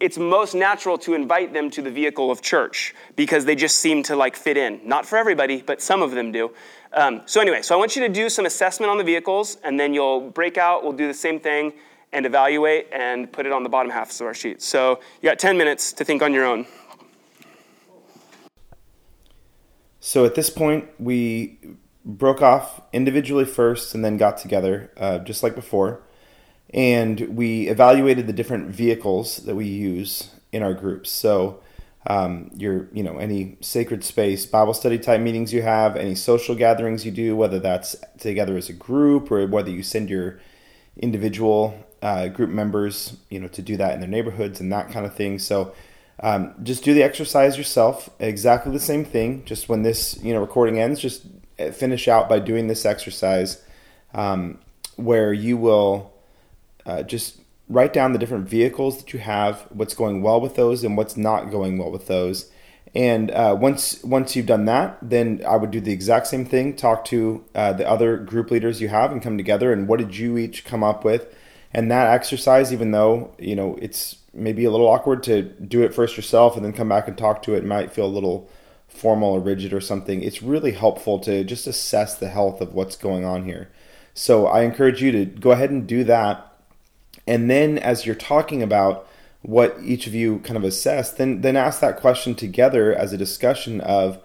it's 0.00 0.18
most 0.18 0.54
natural 0.54 0.98
to 0.98 1.14
invite 1.14 1.52
them 1.52 1.70
to 1.70 1.80
the 1.80 1.90
vehicle 1.90 2.30
of 2.30 2.42
church 2.42 2.94
because 3.16 3.44
they 3.44 3.54
just 3.54 3.78
seem 3.78 4.02
to 4.02 4.16
like 4.16 4.36
fit 4.36 4.56
in. 4.56 4.80
Not 4.84 5.06
for 5.06 5.16
everybody, 5.16 5.62
but 5.62 5.80
some 5.80 6.02
of 6.02 6.10
them 6.10 6.32
do. 6.32 6.50
Um, 6.92 7.22
so 7.26 7.40
anyway, 7.40 7.62
so 7.62 7.74
I 7.74 7.78
want 7.78 7.96
you 7.96 8.02
to 8.02 8.12
do 8.12 8.28
some 8.28 8.44
assessment 8.44 8.90
on 8.90 8.98
the 8.98 9.04
vehicles, 9.04 9.56
and 9.64 9.78
then 9.80 9.94
you'll 9.94 10.30
break 10.30 10.58
out. 10.58 10.82
We'll 10.82 10.92
do 10.92 11.06
the 11.06 11.14
same 11.14 11.40
thing 11.40 11.72
and 12.12 12.26
evaluate 12.26 12.88
and 12.92 13.32
put 13.32 13.46
it 13.46 13.52
on 13.52 13.62
the 13.62 13.68
bottom 13.68 13.90
half 13.90 14.14
of 14.14 14.26
our 14.26 14.34
sheet. 14.34 14.62
So 14.62 15.00
you 15.20 15.28
got 15.28 15.38
10 15.38 15.56
minutes 15.56 15.92
to 15.94 16.04
think 16.04 16.22
on 16.22 16.32
your 16.32 16.44
own. 16.44 16.66
So 20.00 20.24
at 20.24 20.34
this 20.34 20.50
point, 20.50 20.88
we 21.00 21.58
broke 22.04 22.42
off 22.42 22.82
individually 22.92 23.44
first 23.44 23.94
and 23.94 24.04
then 24.04 24.16
got 24.16 24.36
together, 24.36 24.92
uh, 24.96 25.18
just 25.18 25.42
like 25.42 25.54
before 25.54 26.02
and 26.74 27.20
we 27.36 27.68
evaluated 27.68 28.26
the 28.26 28.32
different 28.32 28.68
vehicles 28.68 29.36
that 29.38 29.54
we 29.54 29.66
use 29.66 30.30
in 30.50 30.62
our 30.62 30.74
groups. 30.74 31.08
So, 31.08 31.60
um, 32.06 32.50
your, 32.54 32.88
you 32.92 33.02
know, 33.02 33.16
any 33.18 33.56
sacred 33.60 34.04
space 34.04 34.44
Bible 34.44 34.74
study 34.74 34.98
type 34.98 35.20
meetings 35.20 35.52
you 35.52 35.62
have, 35.62 35.96
any 35.96 36.16
social 36.16 36.54
gatherings 36.56 37.06
you 37.06 37.12
do, 37.12 37.36
whether 37.36 37.60
that's 37.60 37.94
together 38.18 38.56
as 38.56 38.68
a 38.68 38.72
group 38.74 39.30
or 39.30 39.46
whether 39.46 39.70
you 39.70 39.84
send 39.84 40.10
your 40.10 40.40
individual 40.96 41.78
uh, 42.02 42.26
group 42.26 42.50
members, 42.50 43.16
you 43.30 43.38
know, 43.38 43.48
to 43.48 43.62
do 43.62 43.76
that 43.76 43.94
in 43.94 44.00
their 44.00 44.08
neighborhoods 44.08 44.60
and 44.60 44.72
that 44.72 44.90
kind 44.90 45.06
of 45.06 45.14
thing. 45.14 45.38
So, 45.38 45.74
um, 46.20 46.54
just 46.62 46.82
do 46.84 46.92
the 46.92 47.02
exercise 47.04 47.56
yourself. 47.56 48.10
Exactly 48.18 48.72
the 48.72 48.80
same 48.80 49.04
thing. 49.04 49.44
Just 49.44 49.68
when 49.68 49.82
this, 49.82 50.18
you 50.22 50.34
know, 50.34 50.40
recording 50.40 50.78
ends, 50.78 51.00
just 51.00 51.26
finish 51.72 52.08
out 52.08 52.28
by 52.28 52.38
doing 52.38 52.66
this 52.66 52.84
exercise, 52.84 53.62
um, 54.12 54.58
where 54.96 55.32
you 55.32 55.56
will 55.56 56.12
uh, 56.86 57.02
just 57.02 57.40
write 57.68 57.92
down 57.92 58.12
the 58.12 58.18
different 58.18 58.48
vehicles 58.48 58.98
that 58.98 59.12
you 59.12 59.18
have, 59.18 59.62
what's 59.70 59.94
going 59.94 60.22
well 60.22 60.40
with 60.40 60.56
those, 60.56 60.84
and 60.84 60.96
what's 60.96 61.16
not 61.16 61.50
going 61.50 61.78
well 61.78 61.90
with 61.90 62.06
those. 62.06 62.50
And 62.94 63.30
uh, 63.32 63.56
once 63.58 64.02
once 64.04 64.36
you've 64.36 64.46
done 64.46 64.66
that, 64.66 64.98
then 65.02 65.42
I 65.46 65.56
would 65.56 65.72
do 65.72 65.80
the 65.80 65.92
exact 65.92 66.28
same 66.28 66.44
thing. 66.44 66.76
Talk 66.76 67.04
to 67.06 67.44
uh, 67.54 67.72
the 67.72 67.88
other 67.88 68.16
group 68.16 68.50
leaders 68.50 68.80
you 68.80 68.88
have 68.88 69.10
and 69.10 69.20
come 69.20 69.36
together. 69.36 69.72
And 69.72 69.88
what 69.88 69.98
did 69.98 70.16
you 70.16 70.38
each 70.38 70.64
come 70.64 70.84
up 70.84 71.04
with? 71.04 71.34
And 71.72 71.90
that 71.90 72.12
exercise, 72.12 72.72
even 72.72 72.92
though 72.92 73.34
you 73.38 73.56
know 73.56 73.76
it's 73.82 74.16
maybe 74.32 74.64
a 74.64 74.70
little 74.70 74.86
awkward 74.86 75.22
to 75.24 75.42
do 75.42 75.82
it 75.82 75.94
first 75.94 76.16
yourself 76.16 76.56
and 76.56 76.64
then 76.64 76.72
come 76.72 76.88
back 76.88 77.08
and 77.08 77.16
talk 77.16 77.42
to 77.42 77.54
it 77.54 77.64
might 77.64 77.92
feel 77.92 78.06
a 78.06 78.06
little 78.06 78.48
formal 78.94 79.32
or 79.32 79.40
rigid 79.40 79.72
or 79.72 79.80
something. 79.80 80.22
It's 80.22 80.42
really 80.42 80.72
helpful 80.72 81.18
to 81.20 81.44
just 81.44 81.66
assess 81.66 82.16
the 82.16 82.28
health 82.28 82.60
of 82.60 82.74
what's 82.74 82.96
going 82.96 83.24
on 83.24 83.44
here. 83.44 83.70
So 84.14 84.46
I 84.46 84.62
encourage 84.62 85.02
you 85.02 85.12
to 85.12 85.24
go 85.24 85.50
ahead 85.50 85.70
and 85.70 85.86
do 85.86 86.04
that 86.04 86.54
and 87.26 87.50
then 87.50 87.78
as 87.78 88.06
you're 88.06 88.14
talking 88.14 88.62
about 88.62 89.08
what 89.42 89.76
each 89.82 90.06
of 90.06 90.14
you 90.14 90.38
kind 90.40 90.56
of 90.56 90.64
assess, 90.64 91.12
then 91.12 91.42
then 91.42 91.56
ask 91.56 91.80
that 91.80 91.98
question 91.98 92.34
together 92.34 92.94
as 92.94 93.12
a 93.12 93.18
discussion 93.18 93.80
of 93.80 94.18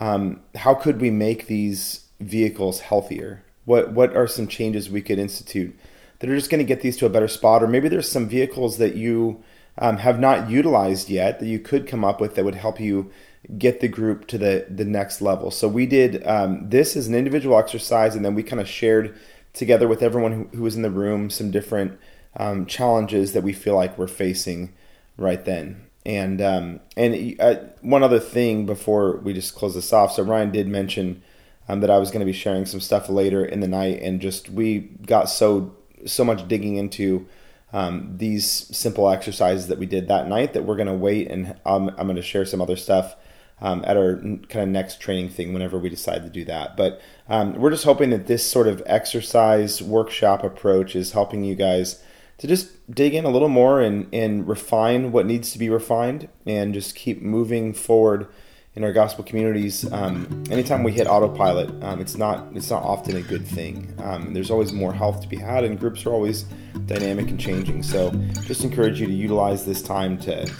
um, 0.00 0.40
how 0.54 0.74
could 0.74 1.00
we 1.00 1.10
make 1.10 1.46
these 1.46 2.06
vehicles 2.20 2.80
healthier? 2.80 3.44
What 3.64 3.92
what 3.92 4.16
are 4.16 4.26
some 4.26 4.48
changes 4.48 4.90
we 4.90 5.02
could 5.02 5.18
institute 5.18 5.76
that 6.18 6.30
are 6.30 6.36
just 6.36 6.50
going 6.50 6.58
to 6.58 6.64
get 6.64 6.80
these 6.80 6.96
to 6.98 7.06
a 7.06 7.10
better 7.10 7.28
spot? 7.28 7.62
Or 7.62 7.68
maybe 7.68 7.88
there's 7.88 8.10
some 8.10 8.28
vehicles 8.28 8.78
that 8.78 8.94
you 8.94 9.42
um, 9.78 9.98
have 9.98 10.20
not 10.20 10.50
utilized 10.50 11.10
yet 11.10 11.40
that 11.40 11.46
you 11.46 11.58
could 11.58 11.86
come 11.86 12.04
up 12.04 12.20
with 12.20 12.34
that 12.34 12.44
would 12.44 12.54
help 12.54 12.80
you 12.80 13.10
get 13.58 13.80
the 13.80 13.88
group 13.88 14.26
to 14.28 14.38
the 14.38 14.66
the 14.68 14.84
next 14.84 15.20
level. 15.20 15.50
So 15.50 15.68
we 15.68 15.86
did 15.86 16.26
um, 16.26 16.68
this 16.68 16.96
as 16.96 17.06
an 17.06 17.14
individual 17.14 17.58
exercise, 17.58 18.14
and 18.14 18.24
then 18.24 18.34
we 18.34 18.42
kind 18.42 18.60
of 18.60 18.68
shared 18.68 19.16
together 19.52 19.86
with 19.86 20.02
everyone 20.02 20.32
who, 20.32 20.56
who 20.56 20.62
was 20.62 20.76
in 20.76 20.82
the 20.82 20.90
room 20.90 21.30
some 21.30 21.50
different 21.50 21.98
um, 22.36 22.66
challenges 22.66 23.32
that 23.32 23.42
we 23.42 23.52
feel 23.52 23.76
like 23.76 23.96
we're 23.96 24.06
facing 24.06 24.72
right 25.16 25.44
then. 25.44 25.86
And 26.04 26.40
um, 26.42 26.80
and 26.96 27.36
uh, 27.40 27.56
one 27.80 28.02
other 28.02 28.20
thing 28.20 28.66
before 28.66 29.16
we 29.18 29.32
just 29.32 29.54
close 29.54 29.74
this 29.74 29.92
off. 29.92 30.12
So 30.12 30.22
Ryan 30.22 30.50
did 30.50 30.68
mention 30.68 31.22
um, 31.68 31.80
that 31.80 31.90
I 31.90 31.98
was 31.98 32.10
going 32.10 32.20
to 32.20 32.26
be 32.26 32.32
sharing 32.32 32.66
some 32.66 32.80
stuff 32.80 33.08
later 33.08 33.44
in 33.44 33.60
the 33.60 33.68
night, 33.68 34.02
and 34.02 34.20
just 34.20 34.50
we 34.50 34.80
got 35.06 35.30
so 35.30 35.74
so 36.06 36.24
much 36.24 36.46
digging 36.48 36.76
into 36.76 37.26
um, 37.74 38.18
these 38.18 38.46
simple 38.46 39.10
exercises 39.10 39.66
that 39.66 39.78
we 39.78 39.86
did 39.86 40.06
that 40.06 40.28
night 40.28 40.52
that 40.52 40.64
we're 40.64 40.76
going 40.76 40.86
to 40.86 40.94
wait 40.94 41.28
and 41.28 41.58
I'm, 41.66 41.88
I'm 41.90 42.06
going 42.06 42.14
to 42.14 42.22
share 42.22 42.44
some 42.44 42.62
other 42.62 42.76
stuff 42.76 43.16
um, 43.60 43.84
at 43.86 43.96
our 43.96 44.16
kind 44.16 44.56
of 44.56 44.68
next 44.68 45.00
training 45.00 45.30
thing 45.30 45.52
whenever 45.52 45.78
we 45.78 45.88
decide 45.88 46.22
to 46.22 46.30
do 46.30 46.44
that. 46.44 46.76
But 46.76 47.00
um, 47.28 47.54
we're 47.54 47.70
just 47.70 47.84
hoping 47.84 48.10
that 48.10 48.26
this 48.26 48.48
sort 48.48 48.66
of 48.66 48.82
exercise 48.86 49.80
workshop 49.80 50.42
approach 50.42 50.96
is 50.96 51.12
helping 51.12 51.44
you 51.44 51.54
guys 51.54 52.02
to 52.38 52.46
just 52.46 52.92
dig 52.92 53.14
in 53.14 53.24
a 53.24 53.30
little 53.30 53.48
more 53.48 53.80
and, 53.80 54.12
and 54.12 54.46
refine 54.46 55.12
what 55.12 55.26
needs 55.26 55.52
to 55.52 55.58
be 55.58 55.70
refined 55.70 56.28
and 56.46 56.74
just 56.74 56.94
keep 56.94 57.22
moving 57.22 57.72
forward 57.72 58.26
in 58.74 58.82
our 58.82 58.92
gospel 58.92 59.22
communities. 59.22 59.90
Um, 59.92 60.44
anytime 60.50 60.82
we 60.82 60.92
hit 60.92 61.06
autopilot, 61.06 61.70
um, 61.82 62.00
it's 62.00 62.16
not 62.16 62.48
it's 62.54 62.70
not 62.70 62.82
often 62.82 63.16
a 63.16 63.22
good 63.22 63.46
thing. 63.46 63.94
Um, 64.02 64.34
there's 64.34 64.50
always 64.50 64.72
more 64.72 64.92
health 64.92 65.20
to 65.20 65.28
be 65.28 65.36
had, 65.36 65.64
and 65.64 65.78
groups 65.78 66.04
are 66.06 66.12
always 66.12 66.42
dynamic 66.86 67.28
and 67.28 67.38
changing. 67.38 67.84
So, 67.84 68.10
just 68.42 68.64
encourage 68.64 69.00
you 69.00 69.06
to 69.06 69.12
utilize 69.12 69.64
this 69.64 69.80
time 69.80 70.18
to 70.22 70.50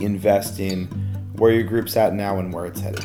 invest 0.00 0.58
in 0.58 1.07
where 1.38 1.52
your 1.52 1.64
group's 1.64 1.96
at 1.96 2.14
now 2.14 2.38
and 2.38 2.52
where 2.52 2.66
it's 2.66 2.80
headed. 2.80 3.04